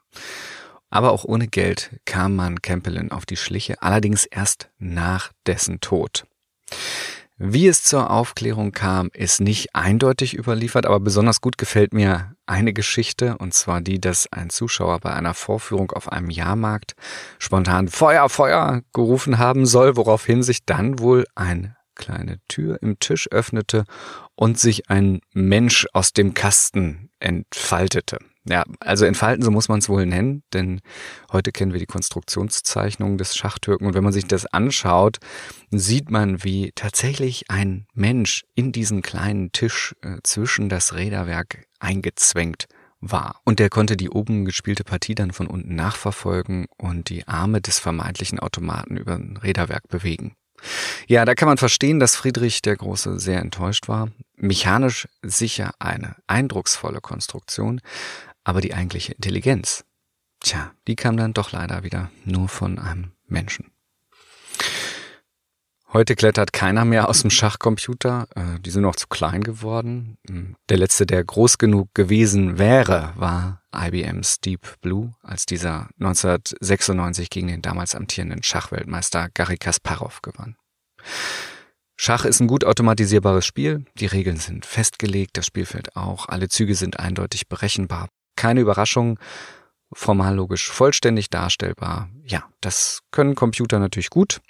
Aber 0.88 1.10
auch 1.10 1.24
ohne 1.24 1.48
Geld 1.48 1.98
kam 2.04 2.36
man 2.36 2.62
Kempelen 2.62 3.10
auf 3.10 3.26
die 3.26 3.36
Schliche, 3.36 3.82
allerdings 3.82 4.24
erst 4.24 4.70
nach 4.78 5.32
dessen 5.48 5.80
Tod. 5.80 6.28
Wie 7.40 7.68
es 7.68 7.84
zur 7.84 8.10
Aufklärung 8.10 8.72
kam, 8.72 9.10
ist 9.14 9.40
nicht 9.40 9.72
eindeutig 9.72 10.36
überliefert, 10.36 10.86
aber 10.86 10.98
besonders 10.98 11.40
gut 11.40 11.56
gefällt 11.56 11.94
mir 11.94 12.34
eine 12.46 12.72
Geschichte, 12.72 13.38
und 13.38 13.54
zwar 13.54 13.80
die, 13.80 14.00
dass 14.00 14.26
ein 14.32 14.50
Zuschauer 14.50 14.98
bei 14.98 15.12
einer 15.12 15.34
Vorführung 15.34 15.92
auf 15.92 16.10
einem 16.10 16.30
Jahrmarkt 16.30 16.94
spontan 17.38 17.86
Feuer, 17.86 18.28
Feuer 18.28 18.82
gerufen 18.92 19.38
haben 19.38 19.66
soll, 19.66 19.96
woraufhin 19.96 20.42
sich 20.42 20.64
dann 20.64 20.98
wohl 20.98 21.26
eine 21.36 21.76
kleine 21.94 22.38
Tür 22.48 22.82
im 22.82 22.98
Tisch 22.98 23.30
öffnete 23.30 23.84
und 24.34 24.58
sich 24.58 24.90
ein 24.90 25.20
Mensch 25.32 25.86
aus 25.92 26.12
dem 26.12 26.34
Kasten 26.34 27.10
entfaltete. 27.20 28.18
Ja, 28.48 28.64
also 28.80 29.04
entfalten, 29.04 29.44
so 29.44 29.50
muss 29.50 29.68
man 29.68 29.80
es 29.80 29.90
wohl 29.90 30.06
nennen, 30.06 30.42
denn 30.54 30.80
heute 31.30 31.52
kennen 31.52 31.72
wir 31.72 31.80
die 31.80 31.86
Konstruktionszeichnung 31.86 33.18
des 33.18 33.36
Schachtürken 33.36 33.86
und 33.86 33.94
wenn 33.94 34.04
man 34.04 34.12
sich 34.12 34.26
das 34.26 34.46
anschaut, 34.46 35.18
sieht 35.70 36.10
man, 36.10 36.42
wie 36.44 36.72
tatsächlich 36.74 37.50
ein 37.50 37.86
Mensch 37.92 38.46
in 38.54 38.72
diesen 38.72 39.02
kleinen 39.02 39.52
Tisch 39.52 39.94
äh, 40.02 40.16
zwischen 40.22 40.70
das 40.70 40.94
Räderwerk 40.94 41.66
eingezwängt 41.78 42.66
war. 43.00 43.40
Und 43.44 43.58
der 43.58 43.68
konnte 43.68 43.96
die 43.96 44.10
oben 44.10 44.46
gespielte 44.46 44.82
Partie 44.82 45.14
dann 45.14 45.32
von 45.32 45.46
unten 45.46 45.74
nachverfolgen 45.74 46.66
und 46.78 47.10
die 47.10 47.28
Arme 47.28 47.60
des 47.60 47.78
vermeintlichen 47.78 48.38
Automaten 48.38 48.96
über 48.96 49.14
ein 49.14 49.36
Räderwerk 49.36 49.88
bewegen. 49.88 50.34
Ja, 51.06 51.24
da 51.24 51.34
kann 51.34 51.48
man 51.48 51.58
verstehen, 51.58 52.00
dass 52.00 52.16
Friedrich 52.16 52.62
der 52.62 52.76
Große 52.76 53.20
sehr 53.20 53.40
enttäuscht 53.40 53.88
war. 53.88 54.08
Mechanisch 54.36 55.08
sicher 55.22 55.72
eine 55.78 56.16
eindrucksvolle 56.26 57.00
Konstruktion, 57.00 57.80
aber 58.48 58.62
die 58.62 58.72
eigentliche 58.72 59.12
Intelligenz, 59.12 59.84
tja, 60.40 60.72
die 60.86 60.96
kam 60.96 61.18
dann 61.18 61.34
doch 61.34 61.52
leider 61.52 61.82
wieder 61.82 62.10
nur 62.24 62.48
von 62.48 62.78
einem 62.78 63.12
Menschen. 63.26 63.70
Heute 65.92 66.16
klettert 66.16 66.54
keiner 66.54 66.86
mehr 66.86 67.10
aus 67.10 67.20
dem 67.20 67.30
Schachcomputer. 67.30 68.26
Äh, 68.34 68.58
die 68.60 68.70
sind 68.70 68.82
noch 68.82 68.96
zu 68.96 69.06
klein 69.06 69.42
geworden. 69.42 70.16
Hm, 70.26 70.56
der 70.70 70.78
letzte, 70.78 71.04
der 71.04 71.24
groß 71.24 71.58
genug 71.58 71.94
gewesen 71.94 72.56
wäre, 72.58 73.12
war 73.16 73.62
IBM's 73.74 74.40
Deep 74.40 74.80
Blue, 74.80 75.12
als 75.22 75.44
dieser 75.44 75.90
1996 76.00 77.28
gegen 77.28 77.48
den 77.48 77.60
damals 77.60 77.94
amtierenden 77.94 78.42
Schachweltmeister 78.42 79.28
Garry 79.34 79.58
Kasparov 79.58 80.22
gewann. 80.22 80.56
Schach 81.96 82.24
ist 82.24 82.40
ein 82.40 82.48
gut 82.48 82.64
automatisierbares 82.64 83.44
Spiel. 83.44 83.84
Die 83.96 84.06
Regeln 84.06 84.38
sind 84.38 84.64
festgelegt, 84.64 85.36
das 85.36 85.44
Spielfeld 85.44 85.96
auch. 85.96 86.28
Alle 86.28 86.48
Züge 86.48 86.74
sind 86.74 86.98
eindeutig 86.98 87.48
berechenbar 87.48 88.08
keine 88.38 88.60
Überraschung, 88.60 89.18
formal 89.92 90.36
logisch 90.36 90.70
vollständig 90.70 91.28
darstellbar. 91.28 92.08
Ja, 92.22 92.44
das 92.60 93.00
können 93.10 93.34
Computer 93.34 93.78
natürlich 93.78 94.10
gut, 94.10 94.40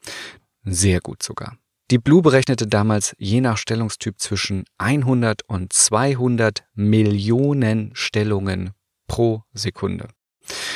sehr 0.62 1.00
gut 1.00 1.22
sogar. 1.22 1.56
Die 1.90 1.98
Blue 1.98 2.20
berechnete 2.20 2.66
damals 2.66 3.16
je 3.18 3.40
nach 3.40 3.56
Stellungstyp 3.56 4.20
zwischen 4.20 4.64
100 4.76 5.42
und 5.48 5.72
200 5.72 6.64
Millionen 6.74 7.92
Stellungen 7.94 8.72
pro 9.06 9.42
Sekunde. 9.54 10.08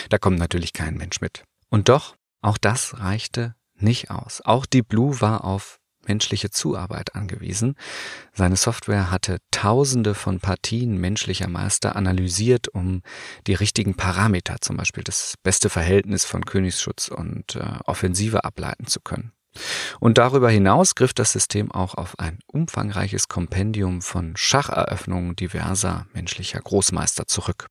Da 0.08 0.16
kommt 0.16 0.38
natürlich 0.38 0.72
kein 0.72 0.96
Mensch 0.96 1.20
mit. 1.20 1.44
Und 1.68 1.90
doch, 1.90 2.16
auch 2.40 2.56
das 2.56 2.98
reichte 2.98 3.54
nicht 3.74 4.10
aus. 4.10 4.40
Auch 4.42 4.64
die 4.64 4.82
Blue 4.82 5.20
war 5.20 5.44
auf 5.44 5.80
menschliche 6.06 6.50
Zuarbeit 6.50 7.14
angewiesen. 7.14 7.76
Seine 8.32 8.56
Software 8.56 9.10
hatte 9.10 9.38
tausende 9.50 10.14
von 10.14 10.40
Partien 10.40 10.96
menschlicher 10.98 11.48
Meister 11.48 11.96
analysiert, 11.96 12.68
um 12.68 13.02
die 13.46 13.54
richtigen 13.54 13.94
Parameter, 13.94 14.56
zum 14.60 14.76
Beispiel 14.76 15.04
das 15.04 15.34
beste 15.42 15.70
Verhältnis 15.70 16.24
von 16.24 16.44
Königsschutz 16.44 17.08
und 17.08 17.56
äh, 17.56 17.78
Offensive 17.84 18.44
ableiten 18.44 18.86
zu 18.86 19.00
können. 19.00 19.32
Und 20.00 20.18
darüber 20.18 20.50
hinaus 20.50 20.94
griff 20.94 21.12
das 21.12 21.32
System 21.32 21.70
auch 21.70 21.94
auf 21.94 22.18
ein 22.18 22.38
umfangreiches 22.46 23.28
Kompendium 23.28 24.00
von 24.00 24.36
Schacheröffnungen 24.36 25.36
diverser 25.36 26.06
menschlicher 26.14 26.60
Großmeister 26.60 27.26
zurück. 27.26 27.68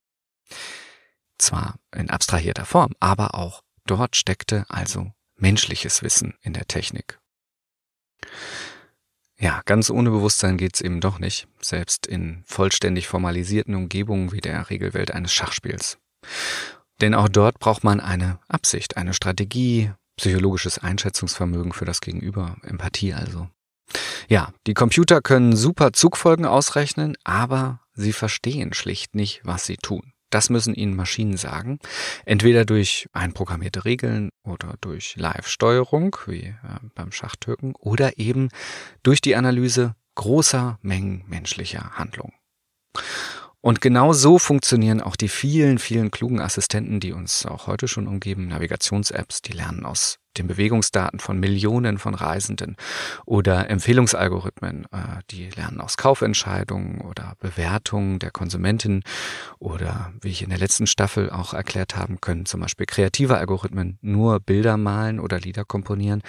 Zwar 1.37 1.75
in 1.95 2.09
abstrahierter 2.09 2.65
Form, 2.65 2.93
aber 2.99 3.33
auch 3.33 3.61
dort 3.85 4.15
steckte 4.15 4.65
also 4.69 5.11
menschliches 5.35 6.03
Wissen 6.03 6.35
in 6.41 6.53
der 6.53 6.67
Technik. 6.67 7.20
Ja, 9.39 9.61
ganz 9.65 9.89
ohne 9.89 10.11
Bewusstsein 10.11 10.57
geht's 10.57 10.81
eben 10.81 11.01
doch 11.01 11.17
nicht, 11.17 11.47
selbst 11.61 12.05
in 12.05 12.43
vollständig 12.45 13.07
formalisierten 13.07 13.73
Umgebungen 13.73 14.31
wie 14.31 14.41
der 14.41 14.69
Regelwelt 14.69 15.11
eines 15.11 15.33
Schachspiels. 15.33 15.97
Denn 17.01 17.15
auch 17.15 17.27
dort 17.27 17.57
braucht 17.57 17.83
man 17.83 17.99
eine 17.99 18.37
Absicht, 18.47 18.97
eine 18.97 19.15
Strategie, 19.15 19.91
psychologisches 20.17 20.77
Einschätzungsvermögen 20.77 21.73
für 21.73 21.85
das 21.85 22.01
Gegenüber, 22.01 22.57
Empathie 22.61 23.15
also. 23.15 23.49
Ja, 24.29 24.53
die 24.67 24.75
Computer 24.75 25.21
können 25.21 25.55
super 25.55 25.91
Zugfolgen 25.91 26.45
ausrechnen, 26.45 27.17
aber 27.23 27.81
sie 27.93 28.13
verstehen 28.13 28.73
schlicht 28.73 29.15
nicht, 29.15 29.41
was 29.43 29.65
sie 29.65 29.77
tun. 29.77 30.13
Das 30.31 30.49
müssen 30.49 30.73
Ihnen 30.73 30.95
Maschinen 30.95 31.37
sagen. 31.37 31.77
Entweder 32.25 32.65
durch 32.65 33.07
einprogrammierte 33.13 33.85
Regeln 33.85 34.29
oder 34.43 34.75
durch 34.81 35.15
Live-Steuerung, 35.17 36.15
wie 36.25 36.45
äh, 36.45 36.55
beim 36.95 37.11
Schachtürken, 37.11 37.75
oder 37.75 38.17
eben 38.17 38.49
durch 39.03 39.21
die 39.21 39.35
Analyse 39.35 39.95
großer 40.15 40.79
Mengen 40.81 41.23
menschlicher 41.27 41.91
Handlungen. 41.91 42.33
Und 43.59 43.79
genau 43.79 44.11
so 44.11 44.39
funktionieren 44.39 45.01
auch 45.01 45.15
die 45.15 45.29
vielen, 45.29 45.77
vielen 45.77 46.09
klugen 46.09 46.41
Assistenten, 46.41 46.99
die 46.99 47.13
uns 47.13 47.45
auch 47.45 47.67
heute 47.67 47.87
schon 47.87 48.07
umgeben, 48.07 48.47
Navigations-Apps, 48.47 49.43
die 49.43 49.51
lernen 49.51 49.85
aus 49.85 50.20
den 50.37 50.47
Bewegungsdaten 50.47 51.19
von 51.19 51.39
Millionen 51.39 51.97
von 51.97 52.15
Reisenden 52.15 52.75
oder 53.25 53.69
Empfehlungsalgorithmen, 53.69 54.85
äh, 54.91 55.21
die 55.29 55.49
lernen 55.49 55.81
aus 55.81 55.97
Kaufentscheidungen 55.97 57.01
oder 57.01 57.33
Bewertungen 57.39 58.19
der 58.19 58.31
Konsumentin 58.31 59.03
oder 59.59 60.13
wie 60.21 60.29
ich 60.29 60.41
in 60.41 60.49
der 60.49 60.59
letzten 60.59 60.87
Staffel 60.87 61.29
auch 61.29 61.53
erklärt 61.53 61.95
haben 61.95 62.21
können, 62.21 62.45
zum 62.45 62.61
Beispiel 62.61 62.85
kreative 62.85 63.37
Algorithmen 63.37 63.97
nur 64.01 64.39
Bilder 64.39 64.77
malen 64.77 65.19
oder 65.19 65.39
Lieder 65.39 65.65
komponieren, 65.65 66.21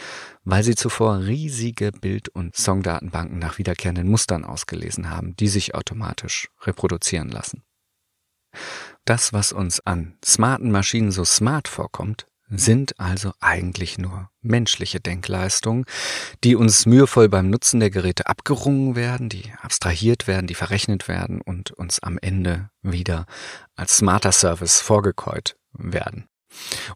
weil 0.44 0.62
sie 0.62 0.74
zuvor 0.74 1.20
riesige 1.20 1.92
Bild- 1.92 2.28
und 2.28 2.56
Songdatenbanken 2.56 3.38
nach 3.38 3.58
wiederkehrenden 3.58 4.08
Mustern 4.08 4.44
ausgelesen 4.44 5.10
haben, 5.10 5.36
die 5.36 5.48
sich 5.48 5.74
automatisch 5.74 6.48
reproduzieren 6.62 7.28
lassen. 7.28 7.62
Das, 9.04 9.32
was 9.32 9.52
uns 9.52 9.80
an 9.80 10.16
smarten 10.24 10.70
Maschinen 10.70 11.10
so 11.10 11.24
smart 11.24 11.66
vorkommt, 11.66 12.26
sind 12.54 12.98
also 13.00 13.32
eigentlich 13.40 13.98
nur 13.98 14.28
menschliche 14.42 15.00
Denkleistungen, 15.00 15.84
die 16.44 16.54
uns 16.54 16.86
mühevoll 16.86 17.28
beim 17.28 17.48
Nutzen 17.48 17.80
der 17.80 17.90
Geräte 17.90 18.26
abgerungen 18.26 18.94
werden, 18.94 19.28
die 19.28 19.52
abstrahiert 19.62 20.26
werden, 20.26 20.46
die 20.46 20.54
verrechnet 20.54 21.08
werden 21.08 21.40
und 21.40 21.70
uns 21.70 22.00
am 22.00 22.18
Ende 22.20 22.70
wieder 22.82 23.26
als 23.76 23.96
smarter 23.96 24.32
Service 24.32 24.80
vorgekäut 24.80 25.56
werden. 25.72 26.26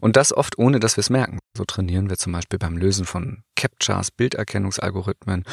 Und 0.01 0.15
das 0.15 0.33
oft 0.33 0.59
ohne, 0.59 0.79
dass 0.79 0.97
wir 0.97 1.01
es 1.01 1.09
merken. 1.09 1.39
So 1.55 1.65
trainieren 1.65 2.11
wir 2.11 2.17
zum 2.17 2.33
Beispiel 2.33 2.59
beim 2.59 2.77
Lösen 2.77 3.05
von 3.05 3.43
Captchas, 3.55 4.11
Bilderkennungsalgorithmen 4.11 5.43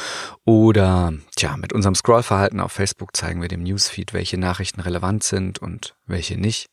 oder 0.45 1.13
tja, 1.35 1.57
mit 1.57 1.73
unserem 1.73 1.95
Scrollverhalten 1.95 2.59
auf 2.59 2.71
Facebook 2.71 3.15
zeigen 3.15 3.41
wir 3.41 3.47
dem 3.47 3.63
Newsfeed, 3.63 4.13
welche 4.13 4.37
Nachrichten 4.37 4.81
relevant 4.81 5.23
sind 5.23 5.57
und 5.57 5.95
welche 6.05 6.37
nicht. 6.37 6.67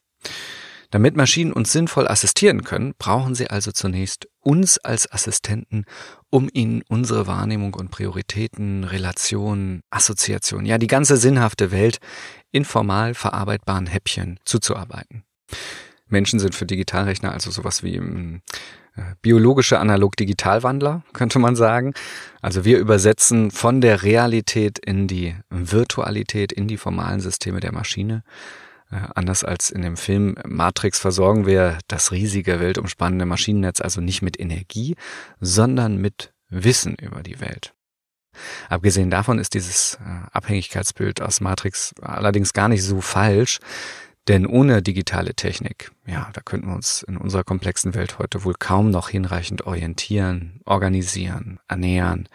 Damit 0.92 1.16
Maschinen 1.16 1.54
uns 1.54 1.72
sinnvoll 1.72 2.06
assistieren 2.06 2.64
können, 2.64 2.92
brauchen 2.99 3.34
sie 3.34 3.49
also 3.49 3.72
zunächst 3.72 4.28
uns 4.40 4.76
als 4.76 5.11
Assistenten, 5.11 5.87
um 6.28 6.50
ihnen 6.52 6.82
unsere 6.87 7.26
Wahrnehmung 7.26 7.72
und 7.72 7.90
Prioritäten, 7.90 8.84
Relationen, 8.84 9.80
Assoziationen, 9.90 10.66
ja 10.66 10.76
die 10.76 10.88
ganze 10.88 11.16
sinnhafte 11.16 11.70
Welt 11.70 11.99
in 12.50 12.66
formal 12.66 13.14
verarbeitbaren 13.14 13.87
Häppchen 13.87 14.38
zuzuarbeiten. 14.44 15.25
Menschen 16.08 16.38
sind 16.38 16.54
für 16.54 16.66
Digitalrechner 16.66 17.32
also 17.32 17.50
sowas 17.50 17.82
wie 17.82 17.96
ähm, 17.96 18.42
biologische 19.22 19.78
Analog-Digitalwandler, 19.78 21.04
könnte 21.14 21.38
man 21.38 21.56
sagen. 21.56 21.94
Also 22.42 22.66
wir 22.66 22.78
übersetzen 22.78 23.50
von 23.50 23.80
der 23.80 24.02
Realität 24.02 24.78
in 24.78 25.08
die 25.08 25.34
Virtualität, 25.49 26.52
in 26.52 26.68
die 26.68 26.76
formalen 26.76 27.20
Systeme 27.20 27.61
der 27.61 27.72
Maschine. 27.72 28.25
Äh, 28.92 29.08
anders 29.14 29.42
als 29.42 29.70
in 29.70 29.82
dem 29.82 29.96
Film 29.96 30.37
Matrix 30.46 30.99
versorgen 30.99 31.46
wir 31.46 31.78
das 31.88 32.12
riesige 32.12 32.61
weltumspannende 32.61 33.26
Maschinennetz 33.26 33.80
also 33.80 34.00
nicht 34.00 34.22
mit 34.22 34.38
Energie, 34.38 34.96
sondern 35.40 35.96
mit 35.96 36.32
Wissen 36.49 36.94
über 37.00 37.22
die 37.22 37.40
Welt. 37.40 37.75
Abgesehen 38.68 39.11
davon 39.11 39.38
ist 39.38 39.54
dieses 39.54 39.94
äh, 39.94 40.28
Abhängigkeitsbild 40.32 41.22
aus 41.22 41.40
Matrix 41.40 41.94
allerdings 42.00 42.52
gar 42.52 42.68
nicht 42.68 42.82
so 42.82 43.00
falsch, 43.00 43.58
denn 44.28 44.46
ohne 44.46 44.82
digitale 44.82 45.34
Technik, 45.34 45.90
ja, 46.06 46.30
da 46.32 46.40
könnten 46.42 46.68
wir 46.68 46.75
uns 46.75 47.02
in 47.02 47.16
unserer 47.16 47.42
komplexen 47.42 47.94
Welt 47.94 48.18
heute 48.18 48.44
wohl 48.44 48.54
kaum 48.56 48.90
noch 48.90 49.08
hinreichend 49.08 49.66
orientieren, 49.66 50.61
organisieren, 50.64 51.58
ernähren, 51.66 52.28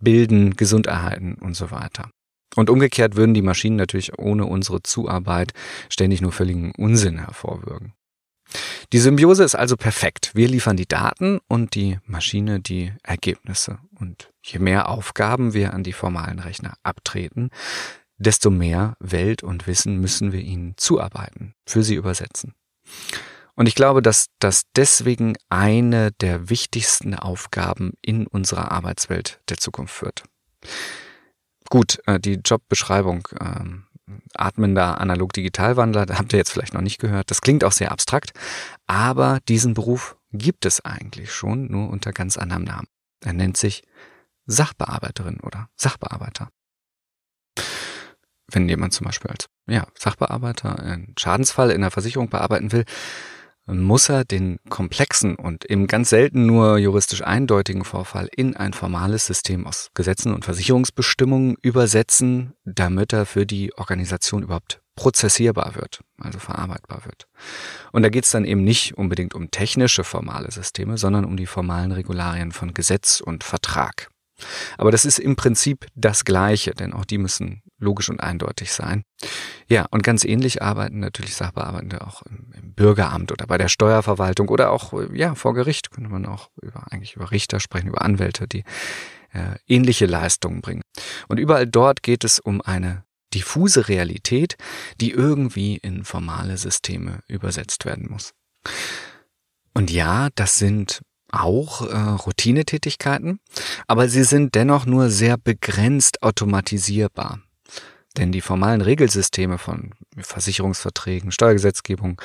bilden, 0.00 0.54
gesund 0.54 0.86
erhalten 0.86 1.36
und 1.36 1.54
so 1.54 1.70
weiter. 1.70 2.10
Und 2.56 2.70
umgekehrt 2.70 3.16
würden 3.16 3.34
die 3.34 3.42
Maschinen 3.42 3.76
natürlich 3.76 4.18
ohne 4.18 4.46
unsere 4.46 4.82
Zuarbeit 4.82 5.52
ständig 5.88 6.20
nur 6.20 6.32
völligen 6.32 6.72
Unsinn 6.76 7.18
hervorwirken. 7.18 7.94
Die 8.92 8.98
Symbiose 8.98 9.44
ist 9.44 9.54
also 9.54 9.76
perfekt. 9.76 10.32
Wir 10.34 10.48
liefern 10.48 10.76
die 10.76 10.88
Daten 10.88 11.38
und 11.46 11.74
die 11.76 11.98
Maschine 12.06 12.60
die 12.60 12.92
Ergebnisse. 13.04 13.78
Und 13.98 14.30
je 14.42 14.58
mehr 14.58 14.88
Aufgaben 14.88 15.54
wir 15.54 15.72
an 15.72 15.84
die 15.84 15.92
formalen 15.92 16.40
Rechner 16.40 16.74
abtreten, 16.82 17.50
desto 18.18 18.50
mehr 18.50 18.96
Welt 18.98 19.42
und 19.42 19.66
Wissen 19.66 20.00
müssen 20.00 20.32
wir 20.32 20.40
ihnen 20.40 20.74
zuarbeiten, 20.76 21.54
für 21.66 21.82
sie 21.82 21.94
übersetzen. 21.94 22.54
Und 23.54 23.66
ich 23.66 23.74
glaube, 23.74 24.02
dass 24.02 24.26
das 24.38 24.62
deswegen 24.74 25.36
eine 25.48 26.12
der 26.12 26.50
wichtigsten 26.50 27.14
Aufgaben 27.14 27.92
in 28.02 28.26
unserer 28.26 28.72
Arbeitswelt 28.72 29.40
der 29.48 29.58
Zukunft 29.58 30.02
wird. 30.02 30.24
Gut, 31.70 32.00
äh, 32.06 32.20
die 32.20 32.40
Jobbeschreibung 32.44 33.26
ähm, 33.40 33.86
atmender 34.34 35.00
analog-digitalwandler, 35.00 36.04
da 36.04 36.18
habt 36.18 36.32
ihr 36.32 36.38
jetzt 36.38 36.50
vielleicht 36.50 36.74
noch 36.74 36.82
nicht 36.82 36.98
gehört. 36.98 37.30
Das 37.30 37.40
klingt 37.40 37.64
auch 37.64 37.72
sehr 37.72 37.92
abstrakt, 37.92 38.32
aber 38.86 39.38
diesen 39.48 39.72
Beruf 39.72 40.16
gibt 40.32 40.66
es 40.66 40.84
eigentlich 40.84 41.32
schon, 41.32 41.70
nur 41.70 41.88
unter 41.88 42.12
ganz 42.12 42.36
anderem 42.36 42.64
Namen. 42.64 42.88
Er 43.24 43.32
nennt 43.32 43.56
sich 43.56 43.82
Sachbearbeiterin 44.46 45.40
oder 45.40 45.68
Sachbearbeiter 45.76 46.50
wenn 48.54 48.68
jemand 48.68 48.92
zum 48.92 49.06
Beispiel 49.06 49.30
als 49.30 49.46
ja, 49.68 49.86
Sachbearbeiter 49.96 50.78
einen 50.78 51.14
Schadensfall 51.18 51.70
in 51.70 51.80
der 51.80 51.90
Versicherung 51.90 52.28
bearbeiten 52.28 52.72
will, 52.72 52.84
muss 53.78 54.08
er 54.08 54.24
den 54.24 54.58
komplexen 54.68 55.36
und 55.36 55.64
eben 55.64 55.86
ganz 55.86 56.10
selten 56.10 56.46
nur 56.46 56.78
juristisch 56.78 57.22
eindeutigen 57.22 57.84
Vorfall 57.84 58.28
in 58.34 58.56
ein 58.56 58.72
formales 58.72 59.26
System 59.26 59.66
aus 59.66 59.90
Gesetzen 59.94 60.34
und 60.34 60.44
Versicherungsbestimmungen 60.44 61.56
übersetzen, 61.62 62.54
damit 62.64 63.12
er 63.12 63.26
für 63.26 63.46
die 63.46 63.72
Organisation 63.76 64.42
überhaupt 64.42 64.80
prozessierbar 64.96 65.76
wird, 65.76 66.00
also 66.18 66.38
verarbeitbar 66.38 67.04
wird. 67.04 67.26
Und 67.92 68.02
da 68.02 68.08
geht 68.08 68.24
es 68.24 68.30
dann 68.30 68.44
eben 68.44 68.64
nicht 68.64 68.98
unbedingt 68.98 69.34
um 69.34 69.50
technische 69.50 70.04
formale 70.04 70.50
Systeme, 70.50 70.98
sondern 70.98 71.24
um 71.24 71.36
die 71.36 71.46
formalen 71.46 71.92
Regularien 71.92 72.52
von 72.52 72.74
Gesetz 72.74 73.20
und 73.20 73.44
Vertrag. 73.44 74.10
Aber 74.78 74.90
das 74.90 75.04
ist 75.04 75.18
im 75.18 75.36
Prinzip 75.36 75.86
das 75.94 76.24
Gleiche, 76.24 76.72
denn 76.72 76.92
auch 76.92 77.04
die 77.04 77.18
müssen 77.18 77.62
logisch 77.80 78.08
und 78.08 78.20
eindeutig 78.20 78.72
sein. 78.72 79.02
Ja, 79.68 79.86
und 79.90 80.02
ganz 80.02 80.24
ähnlich 80.24 80.62
arbeiten 80.62 81.00
natürlich 81.00 81.34
Sachbearbeitende 81.34 82.06
auch 82.06 82.22
im, 82.22 82.52
im, 82.56 82.74
Bürgeramt 82.74 83.32
oder 83.32 83.46
bei 83.46 83.58
der 83.58 83.68
Steuerverwaltung 83.68 84.48
oder 84.48 84.70
auch 84.70 84.92
ja 85.12 85.34
vor 85.34 85.54
Gericht 85.54 85.90
könnte 85.90 86.10
man 86.10 86.24
auch 86.26 86.50
über 86.62 86.84
eigentlich 86.90 87.16
über 87.16 87.30
Richter 87.30 87.60
sprechen, 87.60 87.88
über 87.88 88.02
Anwälte, 88.02 88.46
die 88.46 88.64
äh, 89.32 89.56
ähnliche 89.66 90.06
Leistungen 90.06 90.60
bringen. 90.60 90.82
Und 91.28 91.38
überall 91.38 91.66
dort 91.66 92.02
geht 92.02 92.24
es 92.24 92.38
um 92.38 92.60
eine 92.60 93.04
diffuse 93.34 93.88
Realität, 93.88 94.56
die 95.00 95.10
irgendwie 95.10 95.76
in 95.76 96.04
formale 96.04 96.56
Systeme 96.56 97.20
übersetzt 97.28 97.84
werden 97.84 98.08
muss. 98.10 98.32
Und 99.74 99.90
ja, 99.90 100.28
das 100.34 100.58
sind 100.58 101.02
auch 101.32 101.82
äh, 101.82 101.96
Routinetätigkeiten, 101.96 103.38
aber 103.86 104.08
sie 104.08 104.24
sind 104.24 104.54
dennoch 104.54 104.84
nur 104.84 105.10
sehr 105.10 105.36
begrenzt 105.36 106.22
automatisierbar. 106.22 107.40
Denn 108.16 108.32
die 108.32 108.40
formalen 108.40 108.80
Regelsysteme 108.80 109.58
von 109.58 109.90
Versicherungsverträgen, 110.18 111.30
Steuergesetzgebung 111.30 112.20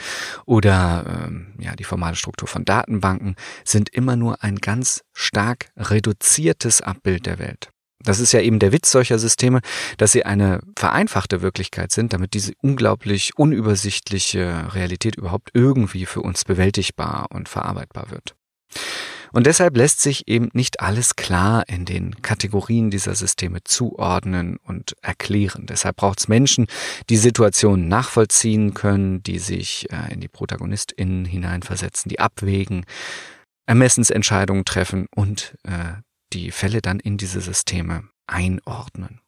oder 0.46 1.26
ähm, 1.28 1.54
ja, 1.60 1.76
die 1.76 1.84
formale 1.84 2.16
Struktur 2.16 2.48
von 2.48 2.66
Datenbanken 2.66 3.36
sind 3.64 3.90
immer 3.90 4.16
nur 4.16 4.44
ein 4.44 4.56
ganz 4.56 5.04
stark 5.14 5.68
reduziertes 5.78 6.82
Abbild 6.82 7.28
der 7.28 7.38
Welt. 7.38 7.70
Das 8.00 8.20
ist 8.20 8.32
ja 8.34 8.42
eben 8.42 8.60
der 8.60 8.72
Witz 8.72 8.92
solcher 8.92 9.20
Systeme, 9.20 9.62
dass 9.98 10.12
sie 10.12 10.26
eine 10.26 10.62
vereinfachte 10.78 11.42
Wirklichkeit 11.42 11.92
sind, 11.92 12.14
damit 12.14 12.34
diese 12.34 12.54
unglaublich 12.62 13.38
unübersichtliche 13.38 14.74
Realität 14.74 15.16
überhaupt 15.16 15.50
irgendwie 15.54 16.06
für 16.06 16.22
uns 16.22 16.46
bewältigbar 16.46 17.28
und 17.32 17.50
verarbeitbar 17.50 18.12
wird. 18.12 18.36
Und 19.32 19.46
deshalb 19.48 19.78
lässt 19.78 20.02
sich 20.02 20.28
eben 20.28 20.50
nicht 20.54 20.80
alles 20.80 21.16
klar 21.16 21.68
in 21.68 21.86
den 21.86 22.22
Kategorien 22.22 22.90
dieser 22.90 23.16
Systeme 23.16 23.64
zuordnen 23.64 24.58
und 24.58 24.96
erklären. 25.02 25.66
Deshalb 25.66 25.98
braucht 25.98 26.20
es 26.20 26.28
Menschen, 26.28 26.68
die 27.10 27.18
Situationen 27.18 27.88
nachvollziehen 27.88 28.74
können, 28.74 29.24
die 29.24 29.40
sich 29.40 29.92
äh, 29.92 30.14
in 30.14 30.22
die 30.22 30.28
ProtagonistInnen 30.28 31.26
hineinversetzen, 31.26 32.10
die 32.10 32.20
abwägen, 32.20 32.86
Ermessensentscheidungen 33.66 34.66
treffen 34.66 35.08
und 35.16 35.56
äh, 35.64 35.94
die 36.34 36.52
Fälle 36.52 36.82
dann 36.82 37.00
in 37.00 37.18
diese 37.18 37.42
Systeme 37.42 38.04
einordnen. 38.28 39.22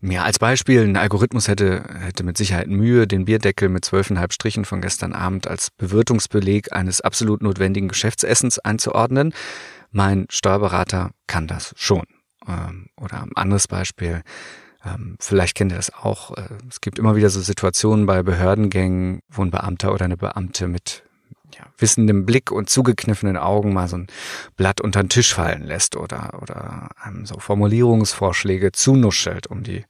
Ja, 0.00 0.22
als 0.22 0.38
Beispiel, 0.38 0.82
ein 0.82 0.96
Algorithmus 0.96 1.48
hätte, 1.48 1.82
hätte 2.00 2.22
mit 2.22 2.38
Sicherheit 2.38 2.68
Mühe, 2.68 3.08
den 3.08 3.24
Bierdeckel 3.24 3.68
mit 3.68 3.84
zwölfeinhalb 3.84 4.32
Strichen 4.32 4.64
von 4.64 4.80
gestern 4.80 5.12
Abend 5.12 5.48
als 5.48 5.70
Bewirtungsbeleg 5.72 6.72
eines 6.72 7.00
absolut 7.00 7.42
notwendigen 7.42 7.88
Geschäftsessens 7.88 8.60
einzuordnen. 8.60 9.34
Mein 9.90 10.26
Steuerberater 10.30 11.10
kann 11.26 11.48
das 11.48 11.74
schon. 11.76 12.04
Ähm, 12.46 12.86
oder 12.96 13.22
ein 13.22 13.32
anderes 13.34 13.66
Beispiel, 13.66 14.22
ähm, 14.84 15.16
vielleicht 15.18 15.56
kennt 15.56 15.72
ihr 15.72 15.76
das 15.76 15.92
auch. 15.92 16.36
Äh, 16.36 16.48
es 16.70 16.80
gibt 16.80 17.00
immer 17.00 17.16
wieder 17.16 17.30
so 17.30 17.40
Situationen 17.40 18.06
bei 18.06 18.22
Behördengängen, 18.22 19.20
wo 19.28 19.42
ein 19.42 19.50
Beamter 19.50 19.92
oder 19.92 20.04
eine 20.04 20.16
Beamte 20.16 20.68
mit 20.68 21.02
ja, 21.54 21.66
wissendem 21.78 22.26
Blick 22.26 22.50
und 22.50 22.68
zugekniffenen 22.68 23.36
Augen 23.36 23.72
mal 23.72 23.88
so 23.88 23.96
ein 23.96 24.06
Blatt 24.56 24.80
unter 24.80 25.02
den 25.02 25.08
Tisch 25.08 25.34
fallen 25.34 25.62
lässt 25.62 25.96
oder, 25.96 26.40
oder 26.42 26.90
einem 27.00 27.26
so 27.26 27.38
Formulierungsvorschläge 27.38 28.72
zunuschelt, 28.72 29.46
um 29.46 29.62
die 29.62 29.84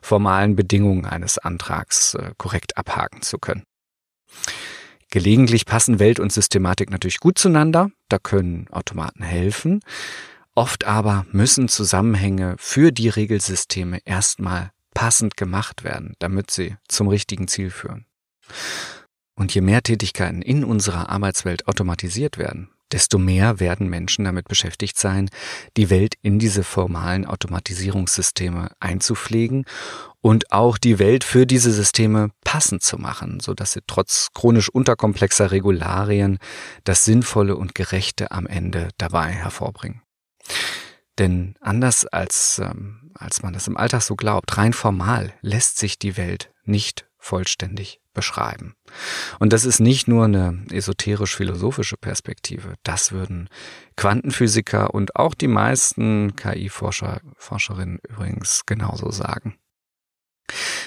formalen 0.00 0.56
Bedingungen 0.56 1.04
eines 1.04 1.38
Antrags 1.38 2.14
äh, 2.14 2.32
korrekt 2.36 2.76
abhaken 2.76 3.22
zu 3.22 3.38
können. 3.38 3.64
Gelegentlich 5.10 5.66
passen 5.66 5.98
Welt 5.98 6.18
und 6.18 6.32
Systematik 6.32 6.90
natürlich 6.90 7.20
gut 7.20 7.38
zueinander, 7.38 7.90
da 8.08 8.18
können 8.18 8.66
Automaten 8.70 9.22
helfen. 9.22 9.80
Oft 10.54 10.84
aber 10.84 11.26
müssen 11.32 11.68
Zusammenhänge 11.68 12.56
für 12.58 12.92
die 12.92 13.08
Regelsysteme 13.08 14.00
erstmal 14.04 14.70
passend 14.94 15.36
gemacht 15.36 15.84
werden, 15.84 16.14
damit 16.18 16.50
sie 16.50 16.76
zum 16.88 17.08
richtigen 17.08 17.48
Ziel 17.48 17.70
führen. 17.70 18.06
Und 19.34 19.54
je 19.54 19.60
mehr 19.60 19.82
Tätigkeiten 19.82 20.42
in 20.42 20.64
unserer 20.64 21.08
Arbeitswelt 21.08 21.66
automatisiert 21.66 22.38
werden, 22.38 22.68
desto 22.92 23.18
mehr 23.18 23.58
werden 23.58 23.88
Menschen 23.88 24.24
damit 24.24 24.48
beschäftigt 24.48 24.98
sein, 24.98 25.30
die 25.76 25.90
Welt 25.90 26.14
in 26.22 26.38
diese 26.38 26.62
formalen 26.62 27.24
Automatisierungssysteme 27.24 28.70
einzupflegen 28.80 29.64
und 30.20 30.52
auch 30.52 30.78
die 30.78 30.98
Welt 30.98 31.24
für 31.24 31.46
diese 31.46 31.72
Systeme 31.72 32.30
passend 32.44 32.82
zu 32.82 32.98
machen, 32.98 33.40
so 33.40 33.54
dass 33.54 33.72
sie 33.72 33.80
trotz 33.86 34.28
chronisch 34.34 34.68
unterkomplexer 34.68 35.50
Regularien 35.50 36.38
das 36.84 37.04
Sinnvolle 37.04 37.56
und 37.56 37.74
Gerechte 37.74 38.30
am 38.30 38.46
Ende 38.46 38.90
dabei 38.98 39.30
hervorbringen. 39.30 40.02
Denn 41.18 41.56
anders 41.60 42.06
als, 42.06 42.58
ähm, 42.58 43.12
als 43.14 43.42
man 43.42 43.52
das 43.52 43.68
im 43.68 43.76
Alltag 43.76 44.02
so 44.02 44.16
glaubt, 44.16 44.56
rein 44.56 44.72
formal 44.72 45.32
lässt 45.40 45.78
sich 45.78 45.98
die 45.98 46.16
Welt 46.16 46.50
nicht 46.64 47.06
vollständig 47.22 48.00
beschreiben. 48.12 48.74
Und 49.38 49.52
das 49.52 49.64
ist 49.64 49.78
nicht 49.78 50.08
nur 50.08 50.24
eine 50.24 50.64
esoterisch-philosophische 50.70 51.96
Perspektive. 51.96 52.74
Das 52.82 53.12
würden 53.12 53.48
Quantenphysiker 53.96 54.92
und 54.92 55.16
auch 55.16 55.34
die 55.34 55.48
meisten 55.48 56.34
KI-Forscher, 56.34 57.20
Forscherinnen 57.36 58.00
übrigens 58.08 58.66
genauso 58.66 59.10
sagen. 59.12 59.56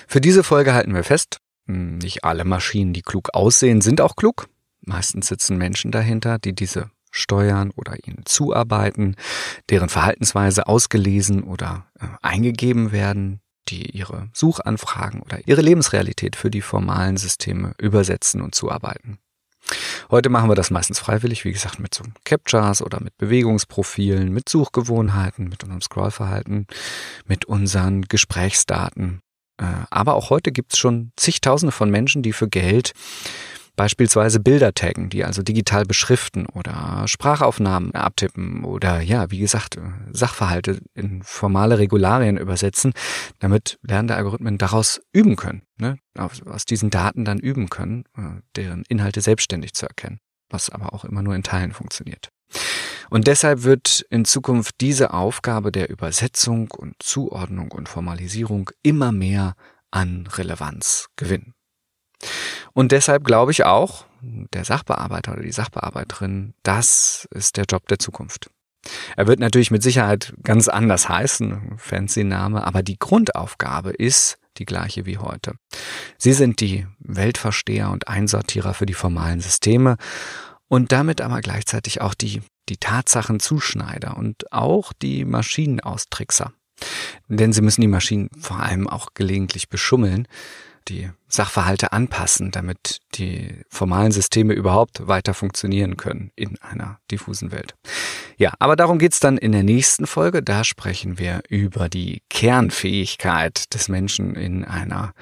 Für 0.08 0.20
diese 0.20 0.44
Folge 0.44 0.74
halten 0.74 0.94
wir 0.94 1.06
fest, 1.06 1.38
nicht 1.68 2.26
alle 2.26 2.44
Maschinen, 2.44 2.94
die 2.94 3.02
klug 3.02 3.30
aussehen, 3.34 3.82
sind 3.82 4.02
auch 4.02 4.18
klug. 4.18 4.48
Meistens 4.82 5.28
sitzen 5.28 5.58
Menschen 5.58 5.92
dahinter, 5.92 6.38
die 6.38 6.54
diese 6.54 6.92
steuern 7.12 7.72
oder 7.72 7.96
ihnen 8.06 8.24
zuarbeiten, 8.26 9.16
deren 9.70 9.88
Verhaltensweise 9.88 10.68
ausgelesen 10.68 11.44
oder 11.44 11.88
äh, 11.98 12.08
eingegeben 12.22 12.92
werden, 12.92 13.40
die 13.70 13.90
ihre 13.92 14.30
Suchanfragen 14.34 15.22
oder 15.22 15.40
ihre 15.48 15.62
Lebensrealität 15.62 16.36
für 16.36 16.52
die 16.52 16.62
formalen 16.62 17.18
Systeme 17.18 17.74
übersetzen 17.78 18.42
und 18.42 18.56
zuarbeiten. 18.56 19.20
Heute 20.12 20.30
machen 20.30 20.50
wir 20.50 20.56
das 20.56 20.70
meistens 20.70 21.00
freiwillig, 21.00 21.44
wie 21.44 21.52
gesagt, 21.52 21.80
mit 21.80 21.94
so 21.94 22.04
Captchas 22.24 22.82
oder 22.82 23.02
mit 23.02 23.18
Bewegungsprofilen, 23.18 24.32
mit 24.32 24.48
Suchgewohnheiten, 24.48 25.50
mit 25.50 25.64
unserem 25.64 25.82
Scrollverhalten, 25.82 26.68
mit 27.26 27.46
unseren 27.46 28.04
Gesprächsdaten. 28.04 29.22
Äh, 29.58 29.66
aber 29.90 30.14
auch 30.14 30.30
heute 30.30 30.52
gibt 30.52 30.74
es 30.74 30.80
schon 30.80 31.12
zigtausende 31.16 31.72
von 31.72 31.90
Menschen, 31.90 32.22
die 32.22 32.34
für 32.34 32.48
Geld 32.48 32.94
Beispielsweise 33.76 34.40
Bilder 34.40 34.74
taggen, 34.74 35.10
die 35.10 35.24
also 35.24 35.42
digital 35.42 35.86
beschriften 35.86 36.46
oder 36.46 37.04
Sprachaufnahmen 37.08 37.94
abtippen 37.94 38.64
oder 38.64 39.02
ja, 39.02 39.32
wie 39.32 39.40
gesagt, 39.40 39.78
Sachverhalte 40.12 40.80
in 40.94 41.22
formale 41.24 41.78
Regularien 41.78 42.38
übersetzen, 42.38 42.94
damit 43.40 43.78
lernende 43.82 44.16
Algorithmen 44.16 44.58
daraus 44.58 45.02
üben 45.14 45.36
können, 45.36 45.64
ne? 45.78 45.98
aus 46.16 46.66
diesen 46.66 46.90
Daten 46.90 47.26
dann 47.26 47.40
üben 47.40 47.70
können, 47.70 48.06
äh, 48.18 48.42
deren 48.56 48.84
Inhalte 48.88 49.22
selbstständig 49.22 49.74
zu 49.74 49.86
erkennen, 49.86 50.20
was 50.50 50.70
aber 50.70 50.94
auch 50.94 51.04
immer 51.06 51.22
nur 51.22 51.36
in 51.36 51.44
Teilen 51.44 51.72
funktioniert. 51.72 52.30
Und 53.10 53.28
deshalb 53.28 53.64
wird 53.64 54.06
in 54.10 54.26
Zukunft 54.26 54.76
diese 54.82 55.14
Aufgabe 55.14 55.72
der 55.72 55.90
Übersetzung 55.90 56.72
und 56.72 56.96
Zuordnung 57.00 57.72
und 57.72 57.90
Formalisierung 57.90 58.70
immer 58.84 59.12
mehr 59.12 59.56
an 59.92 60.28
Relevanz 60.28 61.08
gewinnen. 61.16 61.55
Und 62.76 62.92
deshalb 62.92 63.24
glaube 63.24 63.52
ich 63.52 63.64
auch, 63.64 64.06
der 64.22 64.66
Sachbearbeiter 64.66 65.32
oder 65.32 65.44
die 65.44 65.52
Sachbearbeiterin, 65.52 66.54
das 66.62 67.26
ist 67.32 67.56
der 67.56 67.64
Job 67.64 67.88
der 67.88 68.00
Zukunft. 68.00 68.50
Er 69.16 69.28
wird 69.28 69.40
natürlich 69.40 69.72
mit 69.72 69.82
Sicherheit 69.82 70.34
ganz 70.44 70.68
anders 70.68 71.08
heißen, 71.08 71.76
fancy 71.78 72.26
Name, 72.26 72.68
aber 72.68 72.84
die 72.84 73.00
Grundaufgabe 73.00 73.92
ist 73.92 74.38
die 74.58 74.66
gleiche 74.66 75.06
wie 75.06 75.18
heute. 75.18 75.54
Sie 76.18 76.34
sind 76.34 76.60
die 76.60 76.86
Weltversteher 77.00 77.90
und 77.92 78.10
Einsortierer 78.10 78.74
für 78.74 78.86
die 78.86 78.94
formalen 78.94 79.40
Systeme 79.40 79.96
und 80.68 80.92
damit 80.92 81.22
aber 81.22 81.40
gleichzeitig 81.40 82.02
auch 82.02 82.14
die, 82.14 82.42
die 82.68 82.78
Tatsachenzuschneider 82.78 84.18
und 84.18 84.52
auch 84.52 84.92
die 84.92 85.24
Maschinenaustrickser. 85.24 86.52
Denn 87.30 87.54
sie 87.54 87.62
müssen 87.62 87.82
die 87.82 87.88
Maschinen 87.88 88.30
vor 88.38 88.60
allem 88.60 88.90
auch 88.90 89.14
gelegentlich 89.14 89.70
beschummeln, 89.70 90.28
die 90.88 91.10
Sachverhalte 91.28 91.92
anpassen, 91.92 92.52
damit 92.52 93.00
die 93.16 93.62
formalen 93.70 94.12
Systeme 94.12 94.54
überhaupt 94.54 95.08
weiter 95.08 95.34
funktionieren 95.34 95.98
können 95.98 96.32
in 96.36 96.60
einer 96.62 97.00
diffusen 97.12 97.52
Welt. 97.52 97.76
Ja, 98.38 98.54
aber 98.60 98.76
darum 98.76 99.00
geht's 99.00 99.20
dann 99.20 99.38
in 99.38 99.52
der 99.52 99.64
nächsten 99.64 100.08
Folge. 100.08 100.44
Da 100.44 100.64
sprechen 100.64 101.18
wir 101.18 101.42
über 101.50 101.90
die 101.90 102.22
Kernfähigkeit 102.30 103.74
des 103.74 103.90
Menschen 103.90 104.36
in 104.36 104.66
einer 104.66 105.14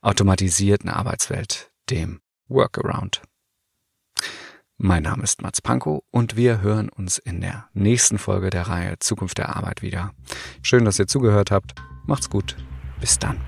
automatisierten 0.00 0.90
Arbeitswelt, 0.90 1.70
dem 1.90 2.20
Workaround. 2.48 3.22
Mein 4.78 5.04
Name 5.04 5.22
ist 5.22 5.42
Mats 5.42 5.62
Pankow 5.62 6.02
und 6.10 6.34
wir 6.34 6.60
hören 6.60 6.88
uns 6.88 7.18
in 7.18 7.40
der 7.40 7.68
nächsten 7.72 8.18
Folge 8.18 8.50
der 8.50 8.66
Reihe 8.66 8.98
Zukunft 8.98 9.38
der 9.38 9.54
Arbeit 9.54 9.80
wieder. 9.80 10.12
Schön, 10.60 10.84
dass 10.84 10.98
ihr 10.98 11.06
zugehört 11.06 11.52
habt. 11.52 11.74
Macht's 12.04 12.28
gut. 12.28 12.56
Bis 13.00 13.18
dann. 13.18 13.40